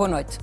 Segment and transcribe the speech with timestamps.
[0.00, 0.38] Boa noite.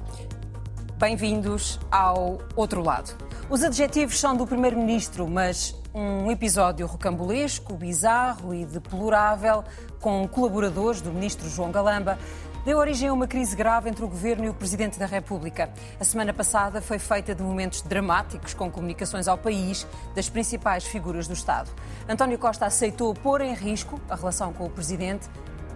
[1.00, 3.18] Bem-vindos ao outro lado.
[3.50, 9.64] Os adjetivos são do Primeiro-Ministro, mas um episódio rocambolesco, bizarro e deplorável,
[10.00, 12.20] com colaboradores do Ministro João Galamba,
[12.66, 15.74] deu origem a uma crise grave entre o Governo e o Presidente da República.
[16.00, 21.28] A semana passada foi feita de momentos dramáticos com comunicações ao país das principais figuras
[21.28, 21.72] do Estado.
[22.08, 25.28] António Costa aceitou pôr em risco a relação com o Presidente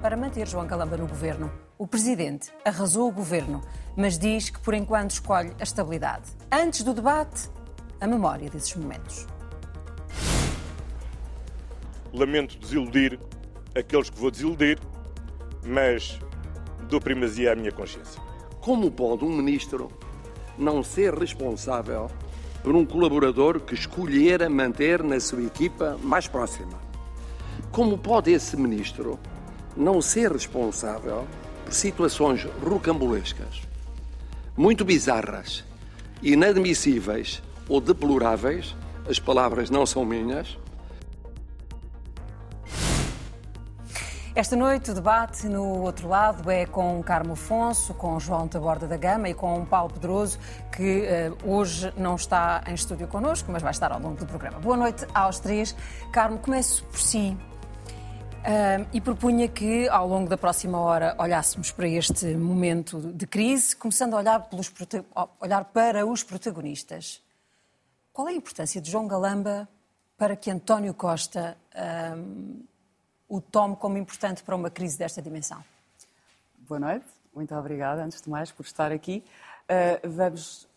[0.03, 1.70] para manter João Galamba no Governo.
[1.81, 3.59] O Presidente arrasou o Governo,
[3.97, 6.29] mas diz que por enquanto escolhe a estabilidade.
[6.51, 7.49] Antes do debate,
[7.99, 9.25] a memória desses momentos.
[12.13, 13.19] Lamento desiludir
[13.75, 14.77] aqueles que vou desiludir,
[15.65, 16.19] mas
[16.87, 18.21] dou primazia à minha consciência.
[18.59, 19.91] Como pode um ministro
[20.59, 22.11] não ser responsável
[22.61, 26.79] por um colaborador que escolhera manter na sua equipa mais próxima?
[27.71, 29.19] Como pode esse ministro
[29.75, 31.25] não ser responsável
[31.71, 33.61] situações rocambolescas,
[34.55, 35.63] muito bizarras,
[36.21, 38.75] inadmissíveis ou deploráveis?
[39.09, 40.57] As palavras não são minhas
[44.33, 48.95] Esta noite o debate no outro lado é com Carmo Afonso, com João Taborda da
[48.95, 50.39] Gama e com Paulo Pedroso,
[50.71, 54.57] que uh, hoje não está em estúdio connosco, mas vai estar ao longo do programa.
[54.57, 55.75] Boa noite aos três.
[56.13, 57.35] Carmo, começo por si.
[58.41, 63.75] Uh, e propunha que, ao longo da próxima hora, olhássemos para este momento de crise,
[63.75, 64.73] começando a olhar, pelos,
[65.39, 67.21] olhar para os protagonistas.
[68.11, 69.69] Qual é a importância de João Galamba
[70.17, 71.55] para que António Costa
[73.29, 75.63] o tome como importante para uma crise desta dimensão?
[76.67, 79.23] Boa noite, muito obrigada, antes de mais, por estar aqui.
[79.69, 80.67] Uh, vamos,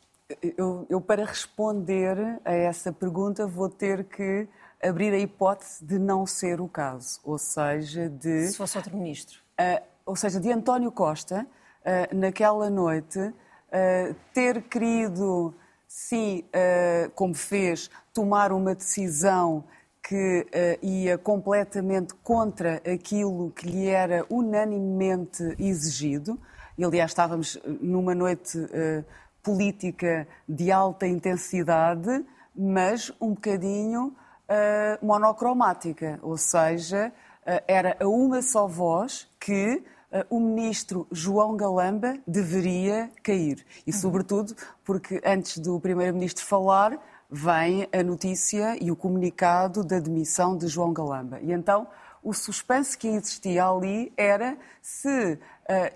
[0.42, 4.46] eu, eu, para responder a essa pergunta, vou ter que
[4.86, 8.48] abrir a hipótese de não ser o caso, ou seja, de.
[8.48, 9.40] Se fosse outro ministro.
[9.60, 11.46] Uh, ou seja, de António Costa,
[11.80, 13.32] uh, naquela noite,
[14.32, 15.52] ter querido,
[15.88, 16.44] sim,
[17.16, 19.64] como fez, tomar uma decisão
[20.06, 26.38] que uh, ia completamente contra aquilo que lhe era unanimemente exigido.
[26.76, 29.04] E, aliás, estávamos numa noite uh,
[29.42, 32.24] política de alta intensidade,
[32.54, 34.14] mas um bocadinho
[34.48, 37.12] uh, monocromática, ou seja,
[37.68, 39.84] era a uma só voz que
[40.30, 43.66] o ministro João Galamba deveria cair.
[43.86, 43.98] E, uhum.
[43.98, 46.98] sobretudo, porque antes do primeiro-ministro falar,
[47.30, 51.40] vem a notícia e o comunicado da demissão de João Galamba.
[51.40, 51.86] E então
[52.22, 55.38] o suspense que existia ali era se uh,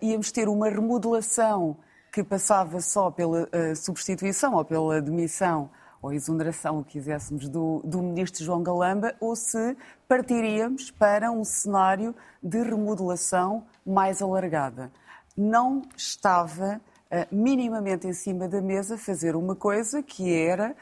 [0.02, 1.76] íamos ter uma remodelação
[2.12, 5.70] que passava só pela uh, substituição ou pela demissão
[6.00, 9.76] ou exoneração, o que quiséssemos, do, do ministro João Galamba, ou se
[10.06, 14.90] partiríamos para um cenário de remodelação mais alargada.
[15.36, 20.74] Não estava uh, minimamente em cima da mesa fazer uma coisa que era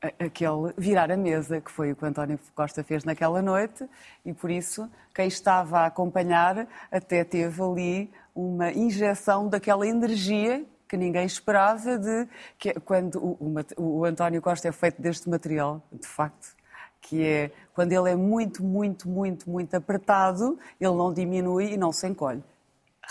[0.00, 3.84] aquele virar a mesa, que foi o que António Costa fez naquela noite,
[4.24, 10.96] e por isso quem estava a acompanhar até teve ali uma injeção daquela energia que
[10.96, 12.26] ninguém esperava de
[12.58, 16.56] que quando o, o, o António Costa é feito deste material, de facto,
[17.00, 21.92] que é quando ele é muito, muito, muito, muito apertado, ele não diminui e não
[21.92, 22.42] se encolhe.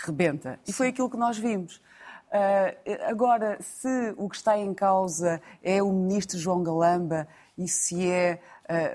[0.05, 0.59] Rebenta.
[0.67, 1.81] E foi aquilo que nós vimos.
[2.27, 7.25] Uh, agora, se o que está em causa é o ministro João Galamba
[7.57, 8.39] e se é,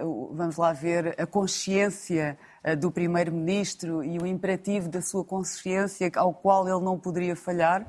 [0.03, 6.11] uh, vamos lá ver, a consciência uh, do primeiro-ministro e o imperativo da sua consciência
[6.15, 7.87] ao qual ele não poderia falhar,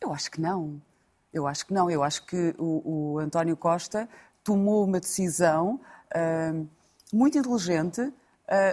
[0.00, 0.80] eu acho que não.
[1.32, 1.90] Eu acho que não.
[1.90, 4.08] Eu acho que o, o António Costa
[4.42, 5.80] tomou uma decisão
[7.12, 8.12] muito inteligente,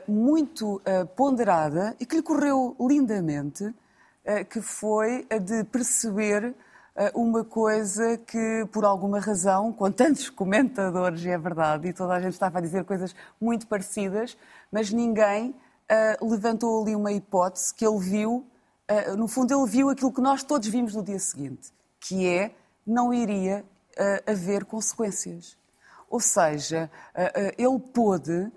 [0.07, 0.81] muito
[1.15, 3.73] ponderada e que lhe correu lindamente
[4.49, 6.55] que foi a de perceber
[7.15, 12.33] uma coisa que, por alguma razão, com tantos comentadores, é verdade, e toda a gente
[12.33, 14.37] estava a dizer coisas muito parecidas,
[14.71, 15.55] mas ninguém
[15.89, 18.45] uh, levantou ali uma hipótese que ele viu,
[18.89, 22.55] uh, no fundo, ele viu aquilo que nós todos vimos no dia seguinte, que é
[22.85, 23.65] não iria
[23.97, 25.57] uh, haver consequências.
[26.09, 26.91] Ou seja,
[27.57, 28.51] ele pôde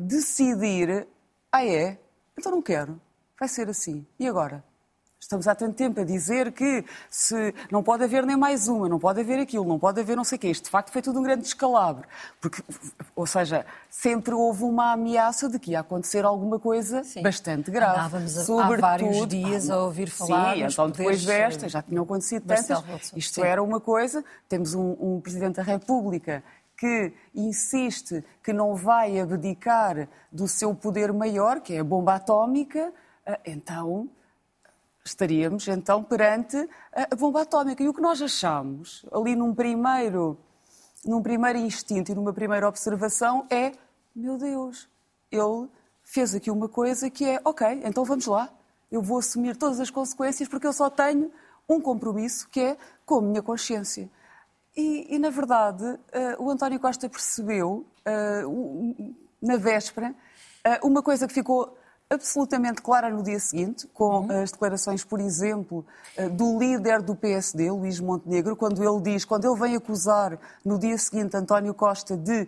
[0.00, 1.06] decidir,
[1.52, 1.98] ah é,
[2.34, 2.98] então não quero
[3.38, 4.06] vai ser assim.
[4.18, 4.64] E agora?
[5.26, 8.96] Estamos há tanto tempo a dizer que se não pode haver nem mais uma, não
[8.96, 10.48] pode haver aquilo, não pode haver não sei o quê.
[10.50, 12.06] Isto de facto foi tudo um grande descalabro.
[12.40, 12.62] Porque,
[13.16, 17.22] ou seja, sempre houve uma ameaça de que ia acontecer alguma coisa Sim.
[17.22, 17.98] bastante grave.
[17.98, 20.54] Andávamos Sobretudo, há vários dias a ouvir falar.
[20.54, 23.12] Sim, então depois desta, já tinham acontecido tantas.
[23.16, 23.42] Isto Sim.
[23.42, 24.24] era uma coisa.
[24.48, 26.40] Temos um, um Presidente da República
[26.78, 32.92] que insiste que não vai abdicar do seu poder maior, que é a bomba atómica,
[33.26, 34.08] ah, então
[35.06, 36.56] estaríamos então perante
[36.92, 37.82] a bomba atómica.
[37.82, 40.38] E o que nós achamos ali num primeiro,
[41.04, 43.72] num primeiro instinto e numa primeira observação é:
[44.14, 44.88] meu Deus,
[45.30, 45.68] ele
[46.02, 48.48] fez aqui uma coisa que é, ok, então vamos lá,
[48.90, 51.30] eu vou assumir todas as consequências porque eu só tenho
[51.68, 54.08] um compromisso que é com a minha consciência.
[54.76, 55.98] E, e na verdade, uh,
[56.38, 60.14] o António Costa percebeu, uh, na véspera,
[60.66, 61.76] uh, uma coisa que ficou
[62.08, 64.42] absolutamente clara no dia seguinte, com uhum.
[64.42, 65.84] as declarações, por exemplo,
[66.16, 70.78] eh, do líder do PSD, Luís Montenegro, quando ele diz, quando ele vem acusar no
[70.78, 72.46] dia seguinte António Costa de uh,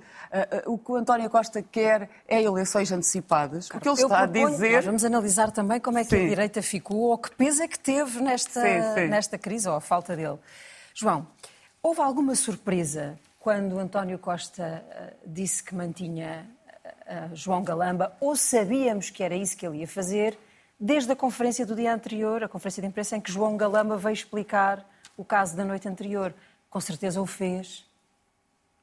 [0.69, 3.69] uh, o que o António Costa quer é eleições antecipadas.
[3.69, 4.83] O que ele está proponho, a dizer.
[4.83, 6.25] vamos analisar também como é que sim.
[6.25, 9.09] a direita ficou ou que peso é que teve nesta, sim, sim.
[9.09, 10.39] nesta crise ou a falta dele.
[10.95, 11.27] João,
[11.83, 14.85] houve alguma surpresa quando António Costa
[15.27, 16.47] disse que mantinha
[17.33, 20.39] João Galamba, ou sabíamos que era isso que ele ia fazer,
[20.79, 24.13] desde a conferência do dia anterior, a conferência de imprensa em que João Galamba veio
[24.13, 24.85] explicar
[25.17, 26.35] o caso da noite anterior.
[26.71, 27.85] Com certeza o fez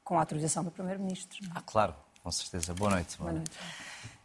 [0.04, 1.38] com a autorização do Primeiro-Ministro.
[1.54, 2.74] Ah, claro, com certeza.
[2.74, 3.16] Boa noite.
[3.18, 3.50] Boa noite.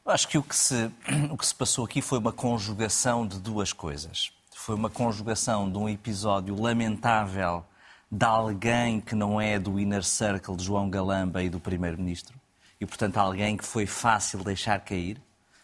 [0.04, 0.92] Eu acho que o que, se,
[1.32, 4.32] o que se passou aqui foi uma conjugação de duas coisas.
[4.52, 7.64] Foi uma conjugação de um episódio lamentável
[8.12, 12.41] de alguém que não é do inner circle de João Galamba e do Primeiro-Ministro
[12.82, 15.22] e, portanto, alguém que foi fácil deixar cair,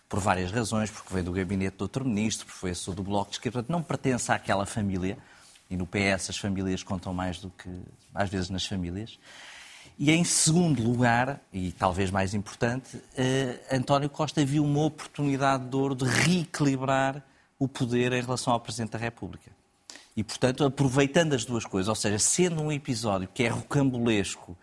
[0.08, 3.32] por várias razões, porque veio do gabinete do outro ministro, porque foi assessor do Bloco
[3.32, 5.18] de Esquerda, portanto, não pertence àquela família,
[5.70, 7.70] e no PS as famílias contam mais do que,
[8.14, 9.20] às vezes, nas famílias.
[10.00, 15.76] E, em segundo lugar, e talvez mais importante, eh, António Costa viu uma oportunidade de
[15.76, 17.22] ouro de reequilibrar
[17.58, 19.52] o poder em relação ao Presidente da República.
[20.16, 24.56] E, portanto, aproveitando as duas coisas, ou seja, sendo um episódio que é rocambolesco,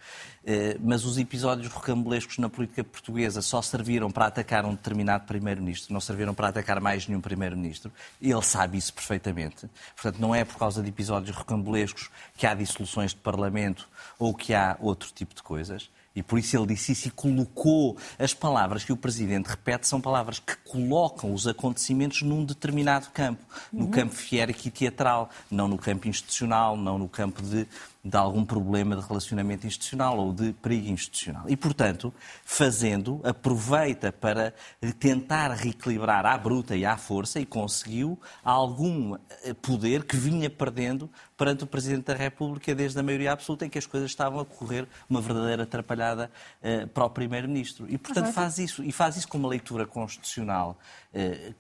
[0.83, 6.01] mas os episódios rocambolescos na política portuguesa só serviram para atacar um determinado primeiro-ministro, não
[6.01, 9.69] serviram para atacar mais nenhum primeiro-ministro, ele sabe isso perfeitamente.
[9.95, 13.89] Portanto, não é por causa de episódios rocambolescos que há dissoluções de parlamento
[14.19, 15.89] ou que há outro tipo de coisas.
[16.17, 20.01] E por isso ele disse isso e colocou as palavras que o Presidente repete, são
[20.01, 23.43] palavras que colocam os acontecimentos num determinado campo,
[23.73, 23.91] no uhum.
[23.91, 27.67] campo fiérico e teatral, não no campo institucional, não no campo de
[28.05, 31.45] de algum problema de relacionamento institucional ou de perigo institucional.
[31.49, 32.13] E, portanto,
[32.45, 34.53] fazendo, aproveita para
[34.99, 41.11] tentar reequilibrar à bruta e à força e conseguiu algum eh, poder que vinha perdendo
[41.35, 44.45] perante o Presidente da República desde a maioria absoluta em que as coisas estavam a
[44.45, 46.31] correr uma verdadeira atrapalhada
[46.63, 47.87] uh, para o Primeiro-Ministro.
[47.89, 48.85] E, portanto, faz isso.
[48.85, 50.79] E faz isso com uma leitura constitucional
[51.13, 51.55] uh,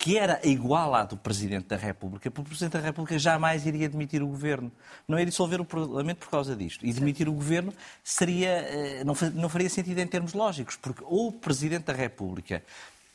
[0.00, 3.86] que era igual à do Presidente da República, porque o Presidente da República jamais iria
[3.86, 4.72] demitir o Governo.
[5.06, 6.86] Não ia dissolver o Parlamento por causa disto.
[6.86, 7.70] E demitir o Governo
[8.02, 12.62] seria, eh, não faria sentido em termos lógicos, porque ou o Presidente da República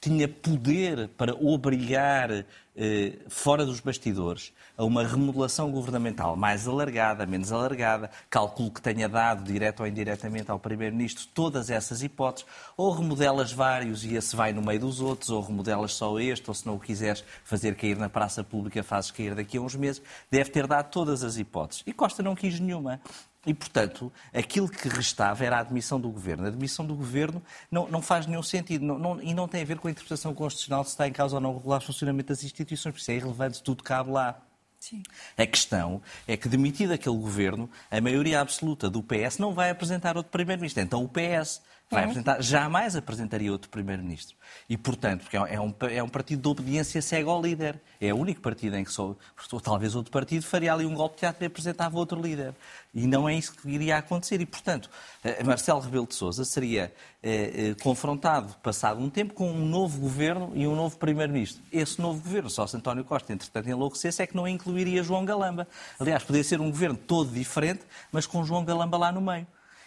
[0.06, 7.52] tinha poder para obrigar, eh, fora dos bastidores, a uma remodelação governamental mais alargada, menos
[7.52, 12.48] alargada, calculo que tenha dado, direto ou indiretamente, ao Primeiro-Ministro todas essas hipóteses,
[12.78, 16.54] ou remodelas vários e esse vai no meio dos outros, ou remodelas só este, ou
[16.54, 20.04] se não o quiseres fazer cair na praça pública, fazes cair daqui a uns meses,
[20.30, 21.82] deve ter dado todas as hipóteses.
[21.88, 23.02] E Costa não quis nenhuma.
[23.46, 26.46] E, portanto, aquilo que restava era a admissão do governo.
[26.46, 29.66] A admissão do governo não, não faz nenhum sentido não, não, e não tem a
[29.66, 32.44] ver com a interpretação constitucional se está em causa ou não o regular funcionamento das
[32.44, 34.42] instituições, porque isso é irrelevante, tudo cabe lá.
[34.80, 35.02] Sim.
[35.38, 40.16] A questão é que, demitido aquele governo, a maioria absoluta do PS não vai apresentar
[40.16, 40.84] outro primeiro-ministro.
[40.84, 44.36] Então o PS vai apresentar, jamais apresentaria outro primeiro-ministro.
[44.68, 47.80] E, portanto, porque é um, é um partido de obediência cega ao líder.
[48.02, 49.16] É o único partido em que só,
[49.64, 52.54] talvez outro partido faria ali um golpe de teatro e apresentava outro líder.
[52.94, 54.42] E não é isso que iria acontecer.
[54.42, 54.90] E, portanto,
[55.24, 60.00] eh, Marcelo Rebelo de Sousa seria eh, eh, confrontado, passado um tempo, com um novo
[60.00, 61.62] governo e um novo primeiro-ministro.
[61.72, 65.68] Esse novo governo, só se António Costa, entretanto, enlouquecesse, é que não incluiria João Galamba.
[66.00, 69.46] Aliás, poderia ser um governo todo diferente, mas com João Galamba lá no meio.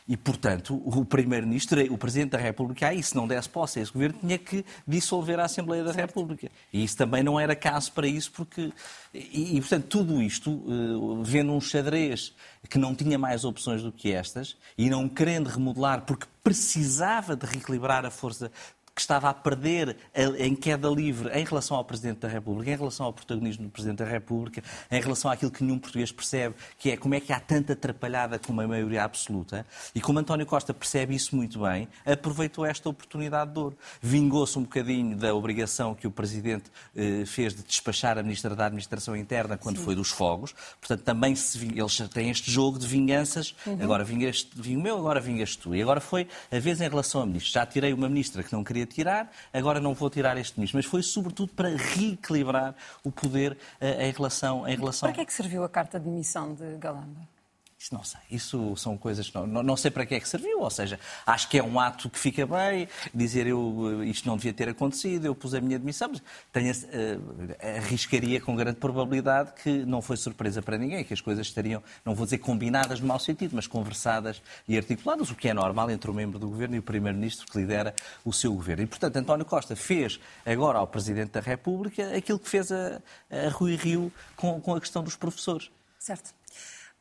[0.08, 3.92] E, portanto, o Primeiro-Ministro, o Presidente da República, aí, se não desse posse a esse
[3.92, 6.50] governo, tinha que dissolver a Assembleia da República.
[6.72, 8.72] E isso também não era caso para isso, porque.
[9.12, 12.32] E, e portanto, tudo isto, uh, vendo um xadrez
[12.70, 17.44] que não tinha mais opções do que estas, e não querendo remodelar, porque precisava de
[17.44, 18.50] reequilibrar a força
[18.98, 19.96] que estava a perder
[20.40, 23.98] em queda livre em relação ao Presidente da República, em relação ao protagonismo do Presidente
[23.98, 27.38] da República, em relação àquilo que nenhum português percebe, que é como é que há
[27.38, 29.64] tanta atrapalhada com uma maioria absoluta.
[29.94, 33.78] E como António Costa percebe isso muito bem, aproveitou esta oportunidade de ouro.
[34.02, 38.66] Vingou-se um bocadinho da obrigação que o Presidente eh, fez de despachar a Ministra da
[38.66, 39.84] Administração Interna quando Sim.
[39.84, 40.52] foi dos fogos.
[40.80, 43.54] Portanto, também se, eles têm este jogo de vinganças.
[43.64, 43.78] Uhum.
[43.80, 45.72] Agora vingaste, vingo meu, agora vingas tu.
[45.72, 47.52] E agora foi a vez em relação a ministros.
[47.52, 50.78] Já tirei uma ministra que não queria tirar, agora não vou tirar este ministro.
[50.78, 54.66] Mas foi sobretudo para reequilibrar o poder uh, em relação...
[54.66, 55.06] Em relação...
[55.08, 57.37] Para que é que serviu a carta de demissão de Galamba?
[57.78, 58.20] Isso não sei.
[58.28, 60.62] Isso são coisas que não, não, sei para que é que serviu.
[60.62, 64.52] Ou seja, acho que é um ato que fica bem, dizer eu isto não devia
[64.52, 66.20] ter acontecido, eu pus a minha admissão, mas
[66.52, 71.46] tenho, uh, arriscaria com grande probabilidade que não foi surpresa para ninguém, que as coisas
[71.46, 75.54] estariam, não vou dizer combinadas no mau sentido, mas conversadas e articuladas, o que é
[75.54, 77.94] normal entre o membro do governo e o primeiro-ministro que lidera
[78.24, 78.82] o seu governo.
[78.82, 83.48] E, portanto, António Costa fez agora ao Presidente da República aquilo que fez a, a
[83.50, 85.70] Rui Rio com, com a questão dos professores.
[85.98, 86.34] Certo.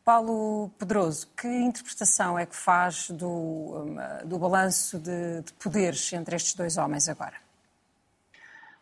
[0.08, 6.34] Paulo Pedroso, que interpretação é que faz do, um, do balanço de, de poderes entre
[6.34, 7.36] estes dois homens agora?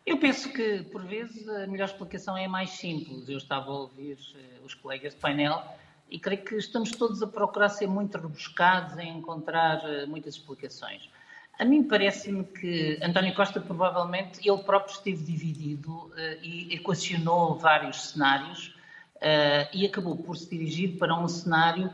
[0.06, 3.28] Eu penso que, por vezes, a melhor explicação é mais simples.
[3.28, 5.64] Eu estava a ouvir uh, os colegas de painel
[6.08, 11.10] e creio que estamos todos a procurar ser muito rebuscados em encontrar uh, muitas explicações.
[11.58, 18.10] A mim parece-me que António Costa, provavelmente, ele próprio esteve dividido uh, e equacionou vários
[18.10, 18.75] cenários
[19.16, 21.92] uh, e acabou por se dirigir para um cenário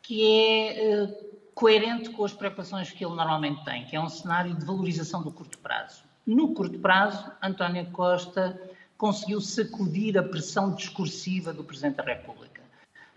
[0.00, 4.54] que é uh, coerente com as preocupações que ele normalmente tem, que é um cenário
[4.54, 6.02] de valorização do curto prazo.
[6.26, 8.60] No curto prazo, António Costa
[8.96, 12.62] conseguiu sacudir a pressão discursiva do Presidente da República.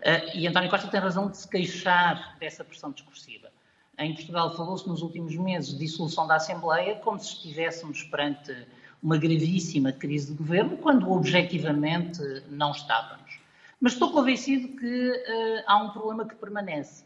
[0.00, 3.48] Uh, e António Costa tem razão de se queixar dessa pressão discursiva.
[3.98, 8.66] Em Portugal falou-se nos últimos meses de dissolução da Assembleia como se estivéssemos perante
[9.02, 13.25] uma gravíssima crise de governo, quando objetivamente não estávamos.
[13.80, 17.04] Mas estou convencido que uh, há um problema que permanece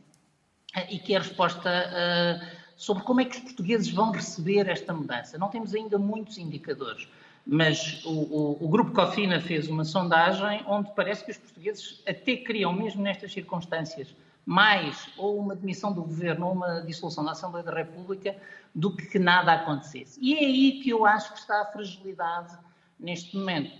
[0.76, 2.46] uh, e que é a resposta uh,
[2.76, 5.36] sobre como é que os portugueses vão receber esta mudança.
[5.36, 7.08] Não temos ainda muitos indicadores,
[7.44, 12.36] mas o, o, o Grupo Cofina fez uma sondagem onde parece que os portugueses até
[12.36, 14.14] queriam, mesmo nestas circunstâncias,
[14.46, 18.36] mais ou uma demissão do governo ou uma dissolução da Assembleia da República
[18.74, 20.18] do que que nada acontecesse.
[20.22, 22.56] E é aí que eu acho que está a fragilidade
[22.98, 23.76] neste momento.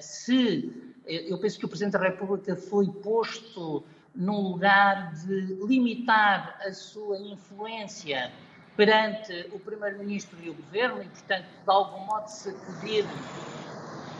[0.00, 3.84] Se eu penso que o Presidente da República foi posto
[4.14, 8.32] num lugar de limitar a sua influência
[8.76, 13.04] perante o Primeiro-Ministro e o Governo e, portanto, de algum modo sacudir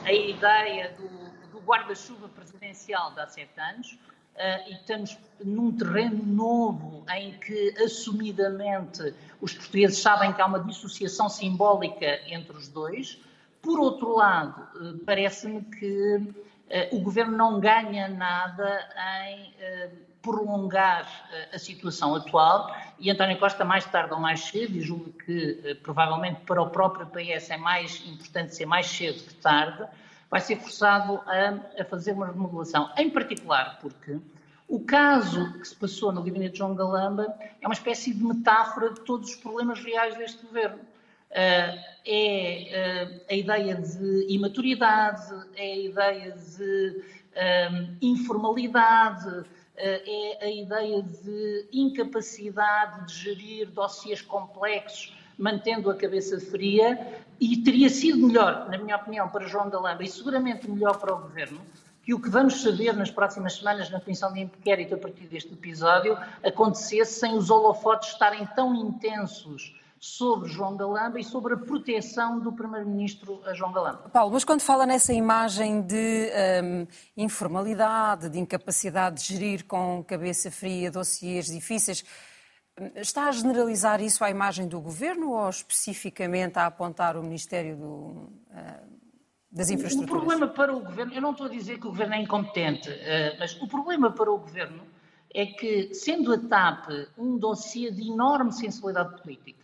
[0.04, 3.98] a ideia do, do guarda-chuva presidencial de há sete anos.
[4.34, 10.58] Uh, e estamos num terreno novo em que, assumidamente, os portugueses sabem que há uma
[10.58, 13.20] dissociação simbólica entre os dois.
[13.62, 16.20] Por outro lado, uh, parece-me que eh,
[16.92, 18.88] o governo não ganha nada
[19.28, 19.90] em eh,
[20.22, 25.12] prolongar eh, a situação atual e António Costa, mais tarde ou mais cedo, e julgo
[25.12, 29.86] que provavelmente para o próprio PS é mais importante ser mais cedo que tarde,
[30.30, 32.90] vai ser forçado a, a fazer uma remodelação.
[32.96, 34.18] Em particular porque
[34.66, 38.90] o caso que se passou no gabinete de João Galamba é uma espécie de metáfora
[38.90, 40.80] de todos os problemas reais deste governo.
[41.34, 47.02] Uh, é uh, a ideia de imaturidade, é a ideia de
[47.72, 49.44] um, informalidade,
[49.76, 57.88] é a ideia de incapacidade de gerir dossiês complexos, mantendo a cabeça fria, e teria
[57.88, 61.60] sido melhor, na minha opinião, para João Galamba e seguramente melhor para o Governo,
[62.04, 65.52] que o que vamos saber nas próximas semanas na Comissão de Inquérito a partir deste
[65.52, 72.38] episódio acontecesse sem os holofotes estarem tão intensos sobre João Galamba e sobre a proteção
[72.38, 74.10] do Primeiro-Ministro João Galamba.
[74.10, 76.30] Paulo, mas quando fala nessa imagem de
[76.62, 82.04] um, informalidade, de incapacidade de gerir com cabeça fria dossiês difíceis,
[82.96, 87.86] está a generalizar isso à imagem do Governo ou especificamente a apontar o Ministério do,
[87.86, 88.94] uh,
[89.50, 90.22] das Infraestruturas?
[90.22, 92.90] O problema para o Governo, eu não estou a dizer que o Governo é incompetente,
[92.90, 94.82] uh, mas o problema para o Governo
[95.34, 99.63] é que, sendo a TAP um dossiê de enorme sensibilidade política,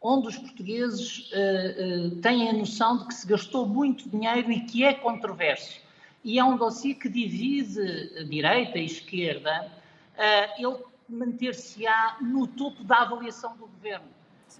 [0.00, 4.60] onde os portugueses uh, uh, têm a noção de que se gastou muito dinheiro e
[4.60, 5.80] que é controverso.
[6.24, 9.70] E é um dossiê que divide direita e esquerda,
[10.16, 14.06] uh, ele manter-se-á no topo da avaliação do governo.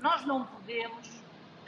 [0.01, 1.09] Nós não podemos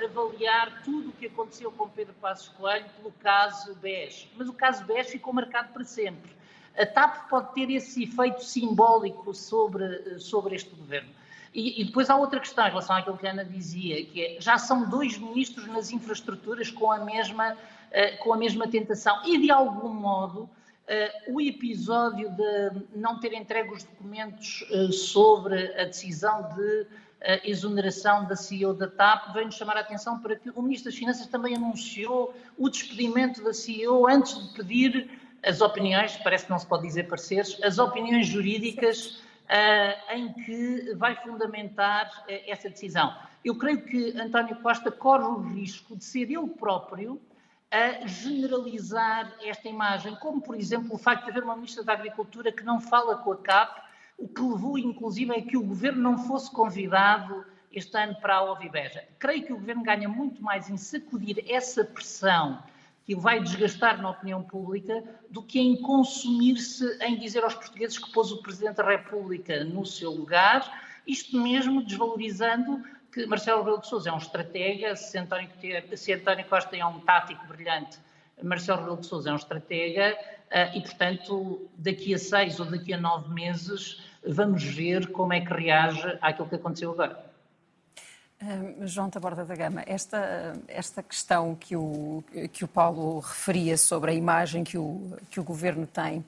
[0.02, 4.85] avaliar tudo o que aconteceu com Pedro Passos Coelho pelo caso BES, mas o caso
[4.85, 6.33] BES ficou marcado para sempre.
[6.76, 11.11] A TAP pode ter esse efeito simbólico sobre, sobre este governo.
[11.54, 14.40] E, e, depois há outra questão em relação àquilo que a Ana dizia, que é,
[14.40, 19.21] já são dois ministros nas infraestruturas com a mesma, uh, com a mesma tentação.
[19.26, 25.78] E, de algum modo, uh, o episódio de não ter entregue os documentos uh, sobre
[25.78, 26.87] a decisão de
[27.44, 31.25] exoneração da CEO da TAP vem-nos chamar a atenção para que o Ministro das Finanças
[31.28, 35.09] também anunciou o despedimento da CEO antes de pedir
[35.40, 40.94] as opiniões, parece que não se pode dizer pareceres, as opiniões jurídicas uh, em que
[40.94, 43.14] vai fundamentar uh, essa decisão.
[43.44, 47.21] Eu creio que António Costa corre o risco de ser ele próprio
[47.71, 52.52] a generalizar esta imagem, como, por exemplo, o facto de haver uma Ministra da Agricultura
[52.52, 53.82] que não fala com a CAP,
[54.18, 58.52] o que levou, inclusive, a que o Governo não fosse convidado este ano para a
[58.52, 59.04] Ovibeja.
[59.18, 62.62] Creio que o Governo ganha muito mais em sacudir essa pressão
[63.14, 68.11] o vai desgastar na opinião pública do que em consumir-se em dizer aos portugueses que
[68.12, 73.88] pôs o Presidente da República no seu lugar, isto mesmo desvalorizando que Marcelo Rebelo de
[73.88, 75.50] Sousa é um estratega, se António,
[75.95, 77.99] se António Costa é um tático brilhante,
[78.42, 80.16] Marcelo Rebelo de Sousa é um estratega
[80.50, 85.40] eh, e, portanto, daqui a seis ou daqui a nove meses vamos ver como é
[85.40, 87.32] que reage àquilo que aconteceu agora.
[88.83, 94.15] João Taborda da Gama, esta, esta questão que o, que o Paulo referia sobre a
[94.15, 96.25] imagem que o, que o governo tem,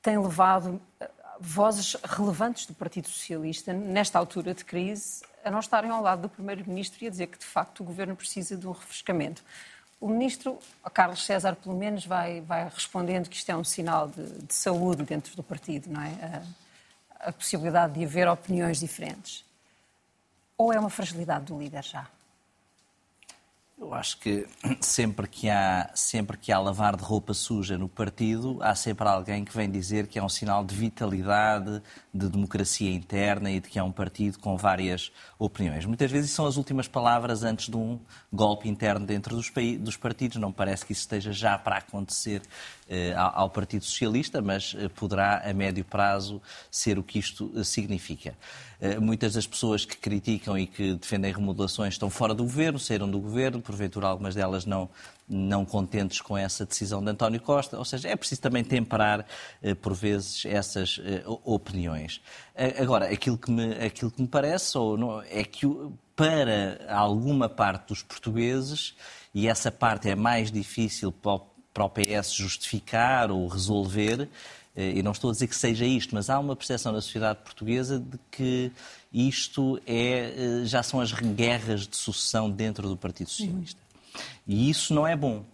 [0.00, 5.90] tem levado eh, vozes relevantes do Partido Socialista, nesta altura de crise, a não estarem
[5.90, 8.72] ao lado do Primeiro-Ministro e a dizer que, de facto, o governo precisa de um
[8.72, 9.42] refrescamento.
[10.00, 10.58] O ministro,
[10.92, 15.02] Carlos César, pelo menos, vai, vai respondendo que isto é um sinal de, de saúde
[15.02, 16.42] dentro do partido, não é?
[17.20, 19.44] A, a possibilidade de haver opiniões diferentes.
[20.56, 22.08] Ou é uma fragilidade do líder já?
[23.76, 24.46] Eu acho que
[24.80, 29.44] sempre que, há, sempre que há lavar de roupa suja no partido, há sempre alguém
[29.44, 31.82] que vem dizer que é um sinal de vitalidade,
[32.12, 35.84] de democracia interna e de que é um partido com várias opiniões.
[35.84, 37.98] Muitas vezes são as últimas palavras antes de um
[38.32, 40.36] golpe interno dentro dos, dos partidos.
[40.36, 42.42] Não parece que isso esteja já para acontecer
[43.16, 48.36] ao Partido Socialista, mas eh, poderá a médio prazo ser o que isto eh, significa.
[49.00, 53.18] Muitas das pessoas que criticam e que defendem remodelações estão fora do governo, saíram do
[53.18, 54.90] governo, porventura algumas delas não,
[55.26, 57.78] não contentes com essa decisão de António Costa.
[57.78, 59.24] Ou seja, é preciso também temperar,
[59.80, 61.00] por vezes, essas
[61.44, 62.20] opiniões.
[62.78, 65.66] Agora, aquilo que me, aquilo que me parece ou não, é que
[66.14, 68.94] para alguma parte dos portugueses,
[69.32, 71.10] e essa parte é mais difícil
[71.74, 74.28] para o o PS justificar ou resolver,
[74.76, 77.40] eh, e não estou a dizer que seja isto, mas há uma percepção na sociedade
[77.44, 78.72] portuguesa de que
[79.12, 83.80] isto é, eh, já são as guerras de sucessão dentro do Partido Socialista.
[84.46, 85.44] E isso não é bom,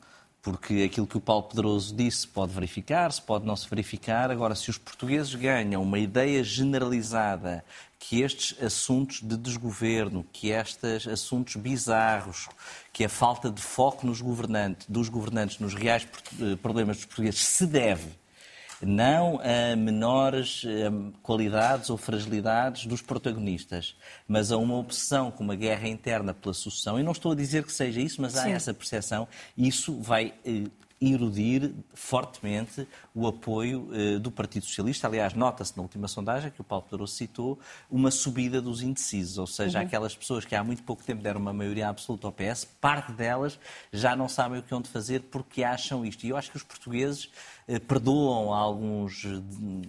[0.42, 4.30] porque aquilo que o Paulo Pedroso disse pode verificar-se, pode não se verificar.
[4.30, 7.64] Agora, se os portugueses ganham uma ideia generalizada
[8.00, 12.48] que estes assuntos de desgoverno, que estes assuntos bizarros,
[12.92, 16.08] que a falta de foco nos governantes, dos governantes nos reais
[16.40, 18.18] eh, problemas dos portugueses se deve
[18.82, 20.90] não a menores eh,
[21.22, 23.94] qualidades ou fragilidades dos protagonistas,
[24.26, 26.98] mas a uma obsessão com uma guerra interna pela sucessão.
[26.98, 28.52] E não estou a dizer que seja isso, mas há Sim.
[28.52, 29.28] essa percepção.
[29.56, 30.64] Isso vai eh,
[31.00, 35.06] erudir fortemente o apoio eh, do Partido Socialista.
[35.06, 37.58] Aliás, nota-se na última sondagem, que o Paulo Pedroso citou,
[37.90, 39.86] uma subida dos indecisos, ou seja, uhum.
[39.86, 43.58] aquelas pessoas que há muito pouco tempo deram uma maioria absoluta ao PS, parte delas
[43.90, 46.24] já não sabem o que hão de fazer porque acham isto.
[46.24, 47.30] E eu acho que os portugueses
[47.78, 49.24] perdoam alguns,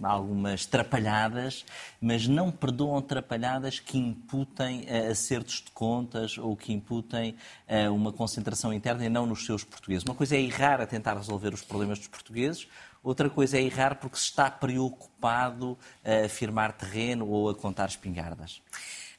[0.02, 1.64] algumas trapalhadas,
[2.00, 7.34] mas não perdoam trapalhadas que imputem eh, acertos de contas ou que imputem
[7.66, 10.04] eh, uma concentração interna e não nos seus portugueses.
[10.04, 12.68] Uma coisa é errar a tentar resolver os problemas dos portugueses,
[13.02, 18.62] outra coisa é errar porque se está preocupado a afirmar terreno ou a contar espingardas.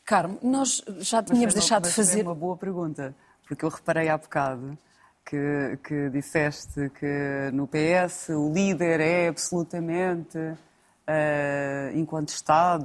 [0.05, 2.23] Carmo, nós já tínhamos deixado de fazer.
[2.23, 3.15] Uma boa pergunta,
[3.47, 4.77] porque eu reparei há bocado
[5.25, 11.93] que, que disseste que no PS o líder é absolutamente uh,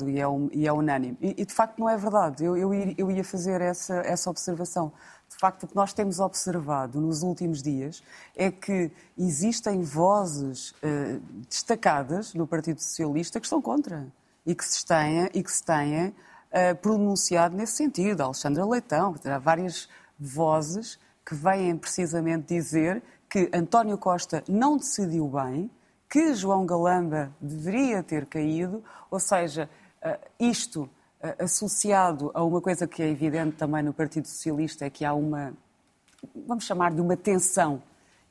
[0.08, 1.16] e é, um, e é unânime.
[1.20, 2.44] E, e, de facto não é verdade.
[2.44, 4.92] Eu, eu, eu ia fazer essa, essa observação.
[5.28, 8.02] De facto, o que nós temos observado nos últimos dias
[8.34, 14.06] é que existem vozes uh, destacadas no Partido Socialista que estão contra
[14.46, 16.14] e que se tenha, e que se tenha
[16.50, 18.22] uh, pronunciado nesse sentido.
[18.22, 20.98] Alexandra Leitão, há várias vozes
[21.28, 25.70] que vêm precisamente dizer que António Costa não decidiu bem,
[26.08, 29.68] que João Galamba deveria ter caído, ou seja,
[30.00, 30.88] eh, isto
[31.20, 35.12] eh, associado a uma coisa que é evidente também no Partido Socialista, é que há
[35.12, 35.52] uma,
[36.46, 37.82] vamos chamar de uma tensão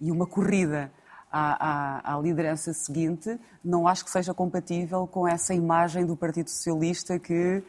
[0.02, 0.92] e uma corrida
[1.32, 6.50] à, à, à, liderança seguinte, não acho que seja compatível com essa imagem do Partido
[6.50, 7.64] Socialista que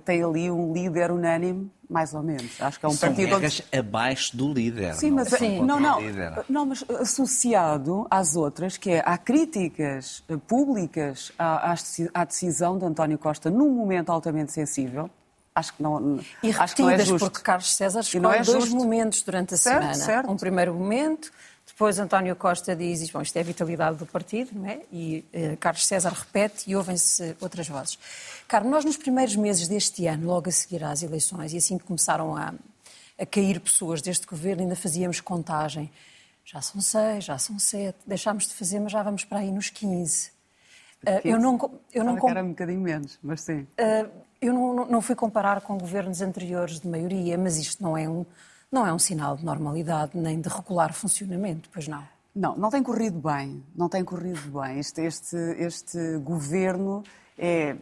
[0.00, 2.60] tem ali um líder unânime, mais ou menos.
[2.60, 3.64] Acho que é um São partido onde...
[3.76, 4.94] abaixo do líder.
[4.94, 5.62] Sim, mas, sim.
[5.62, 5.98] Não, não,
[6.48, 11.74] não, mas associado às outras, que é há críticas eh, públicas à,
[12.14, 15.10] à decisão de António Costa num momento altamente sensível,
[15.54, 17.30] Acho que não, e acho que não é justo.
[17.30, 19.94] porque Carlos César escolhe é dois momentos durante a certo, semana.
[19.94, 20.30] Certo.
[20.30, 21.30] Um primeiro momento,
[21.72, 24.82] Depois António Costa diz, bom, isto é a vitalidade do partido, não é?
[24.92, 27.98] E uh, Carlos César repete e ouvem-se outras vozes.
[28.46, 31.84] Carlos, nós nos primeiros meses deste ano, logo a seguir às eleições, e assim que
[31.84, 32.52] começaram a,
[33.18, 35.90] a cair pessoas deste governo, ainda fazíamos contagem.
[36.44, 39.70] Já são seis, já são sete, deixámos de fazer, mas já vamos para aí nos
[39.70, 40.28] 15.
[40.28, 43.66] Uh, eu não, eu não era um bocadinho menos, mas sim.
[43.80, 44.10] Uh,
[44.42, 48.26] eu não, não fui comparar com governos anteriores de maioria, mas isto não é um
[48.72, 52.02] não é um sinal de normalidade nem de regular funcionamento, pois não?
[52.34, 53.62] Não, não tem corrido bem.
[53.76, 54.78] Não tem corrido bem.
[54.78, 57.04] Este, este, este governo
[57.36, 57.76] é,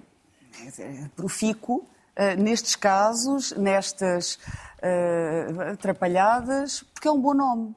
[0.78, 4.34] é profícuo uh, nestes casos, nestas
[4.82, 7.76] uh, atrapalhadas, porque é um bom nome.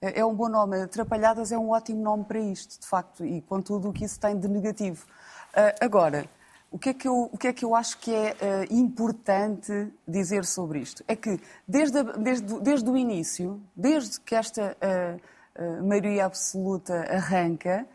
[0.00, 0.80] É, é um bom nome.
[0.82, 4.20] Atrapalhadas é um ótimo nome para isto, de facto, e com tudo o que isso
[4.20, 5.04] tem de negativo.
[5.52, 6.26] Uh, agora,
[6.72, 9.92] o que, é que eu, o que é que eu acho que é uh, importante
[10.08, 11.04] dizer sobre isto?
[11.06, 16.94] É que desde, a, desde, desde o início, desde que esta uh, uh, maioria absoluta
[17.14, 17.86] arranca,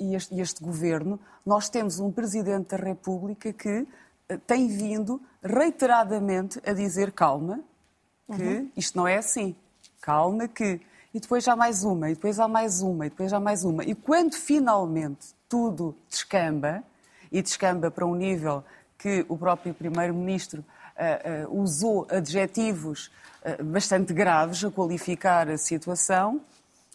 [0.00, 3.86] e este, este, governo, nós temos um Presidente da República que
[4.44, 7.60] tem vindo reiteradamente a dizer calma,
[8.26, 8.70] que uhum.
[8.76, 9.54] isto não é assim,
[10.00, 10.80] calma que...
[11.14, 13.84] E depois há mais uma, e depois há mais uma, e depois há mais uma.
[13.84, 16.82] E quando finalmente tudo descamba,
[17.30, 18.64] e descamba para um nível
[18.98, 20.64] que o próprio Primeiro-Ministro
[20.96, 23.10] uh, uh, usou adjetivos
[23.44, 26.40] uh, bastante graves a qualificar a situação.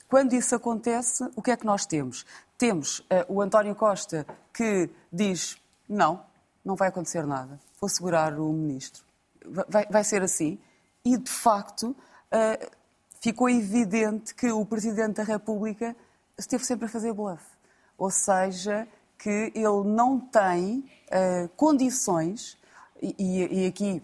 [0.07, 2.25] Quando isso acontece, o que é que nós temos?
[2.57, 6.21] Temos o António Costa que diz: não,
[6.65, 9.03] não vai acontecer nada, vou segurar o Ministro.
[9.67, 10.59] Vai, vai ser assim.
[11.03, 11.95] E, de facto,
[13.21, 15.95] ficou evidente que o Presidente da República
[16.37, 17.43] esteve sempre a fazer bluff.
[17.97, 18.87] Ou seja,
[19.21, 22.57] que ele não tem uh, condições,
[22.99, 24.01] e, e, aqui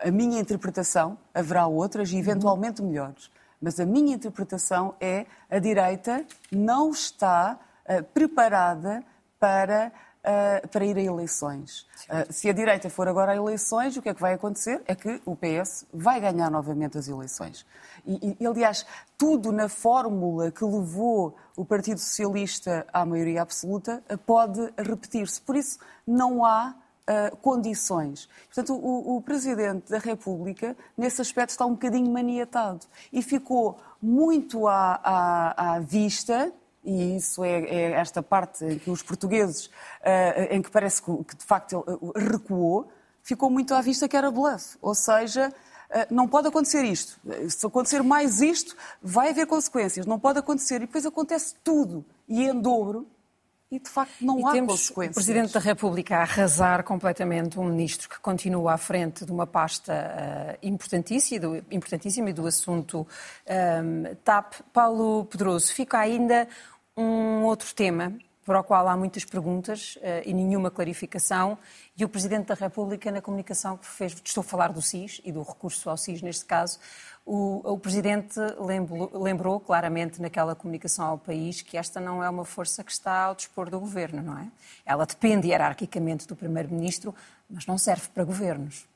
[0.00, 6.24] a minha interpretação, haverá outras e eventualmente melhores, mas a minha interpretação é a direita
[6.50, 9.04] não está uh, preparada
[9.38, 9.92] para
[10.24, 11.86] uh, para ir a eleições.
[12.08, 14.82] Uh, se a direita for agora a eleições, o que é que vai acontecer?
[14.86, 17.66] É que o PS vai ganhar novamente as eleições.
[18.06, 24.72] E, e, aliás, tudo na fórmula que levou o Partido Socialista à maioria absoluta pode
[24.76, 25.40] repetir-se.
[25.40, 28.30] Por isso, não há Uh, condições.
[28.46, 34.66] Portanto, o, o, Presidente da República, nesse aspecto, está um bocadinho maniatado e ficou muito
[34.66, 36.50] à, à, à vista
[36.84, 41.44] e isso é, é, esta parte que os portugueses, uh, em que parece que, de
[41.44, 42.88] facto ele recuou,
[43.22, 44.76] ficou muito à vista que era bluff.
[44.82, 47.18] Ou seja, uh, não pode acontecer isto.
[47.48, 50.04] Se acontecer mais isto, vai haver consequências.
[50.04, 50.76] Não pode acontecer.
[50.76, 52.04] E depois acontece tudo.
[52.28, 53.08] E em dobro.
[53.74, 55.16] E de facto não e há temos consequências.
[55.16, 59.48] O Presidente da República a arrasar completamente um ministro que continua à frente de uma
[59.48, 63.04] pasta uh, importantíssima, importantíssima e do assunto
[63.48, 64.60] um, TAP.
[64.72, 66.46] Paulo Pedroso, fica ainda
[66.96, 68.12] um outro tema
[68.44, 71.58] para o qual há muitas perguntas uh, e nenhuma clarificação,
[71.96, 75.32] e o Presidente da República, na comunicação que fez, estou a falar do SIS e
[75.32, 76.78] do recurso ao SIS neste caso,
[77.24, 82.44] o, o Presidente lembrou, lembrou, claramente naquela comunicação ao país que esta não é uma
[82.44, 84.46] força que está ao dispor do Governo, não é?
[84.84, 87.14] Ela depende hierarquicamente do Primeiro-Ministro,
[87.48, 88.86] mas não serve para governos.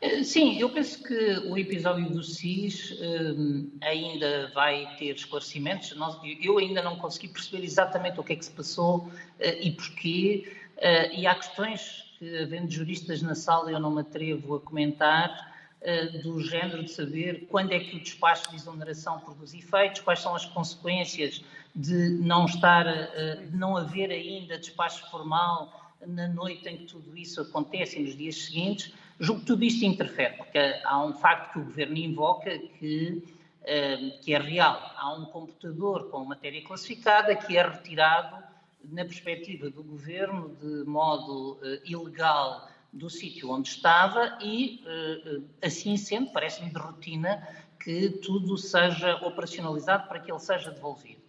[0.00, 5.96] Eh, sim, eu penso que o episódio do SIS um, eh, ainda vai ter esclarecimentos.
[5.96, 9.72] Nós, eu ainda não consegui perceber exatamente o que é que se passou uh, e
[9.72, 10.52] porquê.
[10.76, 15.52] Uh, e há questões que, havendo juristas na sala, eu não me atrevo a comentar,
[15.82, 20.20] uh, do género de saber quando é que o despacho de exoneração produz efeitos, quais
[20.20, 21.42] são as consequências
[21.74, 27.40] de não estar, de não haver ainda despacho formal na noite em que tudo isso
[27.40, 28.92] acontece e nos dias seguintes.
[29.20, 33.22] Julgo que tudo isto interfere, porque há um facto que o Governo invoca que,
[33.64, 34.92] eh, que é real.
[34.96, 38.46] Há um computador com matéria classificada que é retirado,
[38.84, 45.96] na perspectiva do Governo, de modo eh, ilegal do sítio onde estava e, eh, assim
[45.96, 47.46] sendo, parece-me de rotina
[47.82, 51.22] que tudo seja operacionalizado para que ele seja devolvido.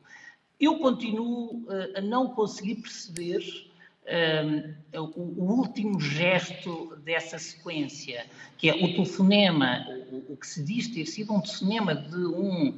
[0.60, 3.68] Eu continuo a não conseguir perceber
[4.93, 8.26] o, o, último gesto dessa sequência,
[8.58, 12.69] que é o telefonema, o, o, que se diz ter sido um telefonema de um
[12.69, 12.76] uh,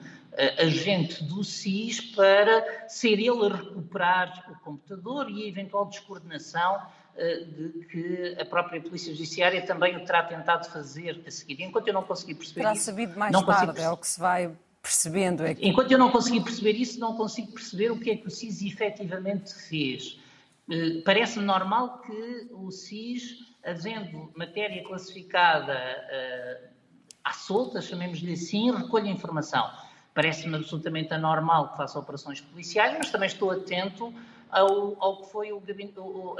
[0.59, 6.77] agente do SIS para ser ele a recuperar o computador e a eventual descoordenação
[7.15, 11.63] uh, de que a própria Polícia Judiciária também o terá tentado fazer a seguir.
[11.63, 12.83] Enquanto eu não consegui perceber terá isso...
[12.83, 15.45] sabido mais não tarde, é o que se vai percebendo.
[15.45, 15.65] É que...
[15.65, 18.61] Enquanto eu não consegui perceber isso, não consigo perceber o que é que o SIS
[18.63, 20.19] efetivamente fez.
[20.71, 26.69] Eh, parece-me normal que o SIS, havendo matéria classificada uh,
[27.25, 29.69] à solta, chamemos-lhe assim, recolha informação.
[30.13, 34.13] parece-me absolutamente anormal que faça operações policiais, mas também estou atento
[34.49, 35.61] ao, ao que foi o,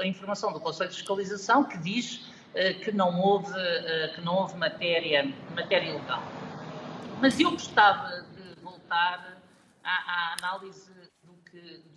[0.00, 4.36] a informação do Conselho de Fiscalização, que diz uh, que não houve, uh, que não
[4.36, 6.22] houve matéria, matéria ilegal.
[7.20, 9.38] Mas eu gostava de voltar
[9.84, 10.90] à, à análise
[11.22, 11.91] do que,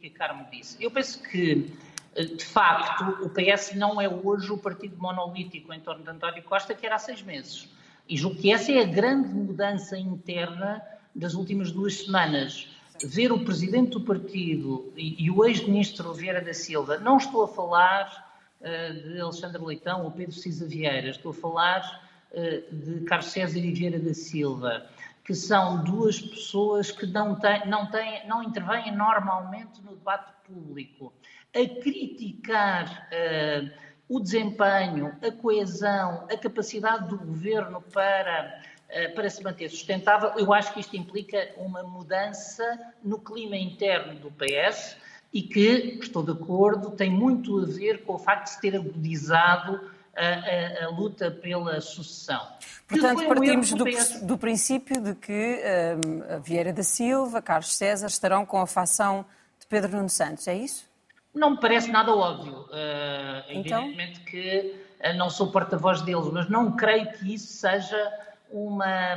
[0.00, 0.82] que, a Carmo disse.
[0.82, 1.70] Eu penso que
[2.14, 6.42] eh, de facto, o PS não é hoje o partido monolítico em torno de António
[6.42, 7.68] Costa, que era há seis meses.
[8.08, 10.82] E julgo que essa é a grande mudança interna
[11.14, 12.68] das últimas duas semanas.
[13.02, 17.48] Ver o presidente do partido e, e o ex-ministro Vieira da Silva, não estou a
[17.48, 23.30] falar uh, de Alexandre Leitão ou Pedro Cisa Vieira, estou a falar uh, de Carlos
[23.30, 24.86] César e Vieira da Silva,
[25.24, 31.12] que são duas pessoas que não, têm, não, têm, não intervêm normalmente no debate público.
[31.54, 33.70] A criticar uh,
[34.08, 40.52] o desempenho, a coesão, a capacidade do governo para, uh, para se manter sustentável, eu
[40.52, 44.96] acho que isto implica uma mudança no clima interno do PS
[45.32, 48.74] e que, estou de acordo, tem muito a ver com o facto de se ter
[48.74, 52.46] agudizado a, a, a, luta pela sucessão.
[52.88, 53.84] Portanto, partimos do,
[54.22, 55.60] do, princípio de que
[56.04, 59.24] um, a Vieira da Silva, Carlos César estarão com a facção
[59.58, 60.90] de Pedro Nuno Santos, é isso?
[61.34, 62.62] Não me parece nada óbvio.
[62.62, 63.84] Uh, então?
[63.84, 68.12] Evidentemente que uh, não sou porta-voz deles, mas não creio que isso seja
[68.50, 69.14] uma,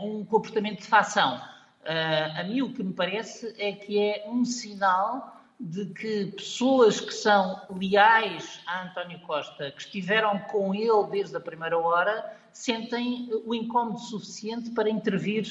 [0.00, 1.40] uh, um comportamento de facção.
[1.84, 7.12] a mim o que me parece é que é um sinal de que pessoas que
[7.12, 13.54] são leais a António Costa, que estiveram com ele desde a primeira hora, sentem o
[13.54, 15.46] incómodo suficiente para intervir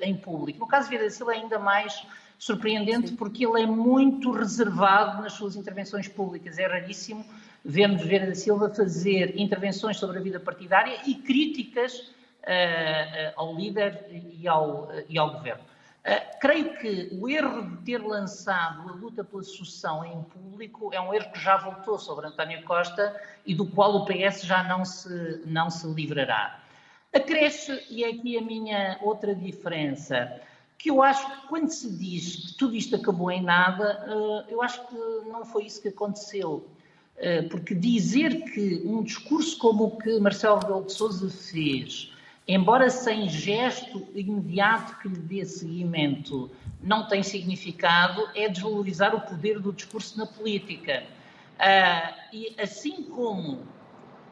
[0.00, 0.60] em público.
[0.60, 2.06] No caso de Vieira Silva é ainda mais
[2.38, 6.56] surpreendente porque ele é muito reservado nas suas intervenções públicas.
[6.58, 7.24] É raríssimo
[7.64, 13.54] vermos Vera da Silva fazer intervenções sobre a vida partidária e críticas uh, uh, ao
[13.54, 15.64] líder e ao, uh, e ao governo.
[16.40, 21.12] Creio que o erro de ter lançado a luta pela sucessão em público é um
[21.12, 25.42] erro que já voltou sobre António Costa e do qual o PS já não se,
[25.44, 26.60] não se livrará.
[27.12, 30.40] Acresce, e é aqui a minha outra diferença,
[30.78, 34.62] que eu acho que quando se diz que tudo isto acabou em nada, eh, eu
[34.62, 34.94] acho que
[35.28, 36.66] não foi isso que aconteceu.
[37.16, 42.12] Eh, porque dizer que um discurso como o que Marcelo Rebelo de Sousa fez,
[42.48, 46.50] embora sem gesto imediato que lhe dê seguimento,
[46.82, 51.04] não tem significado, é desvalorizar o poder do discurso na política.
[51.58, 53.66] Eh, e assim como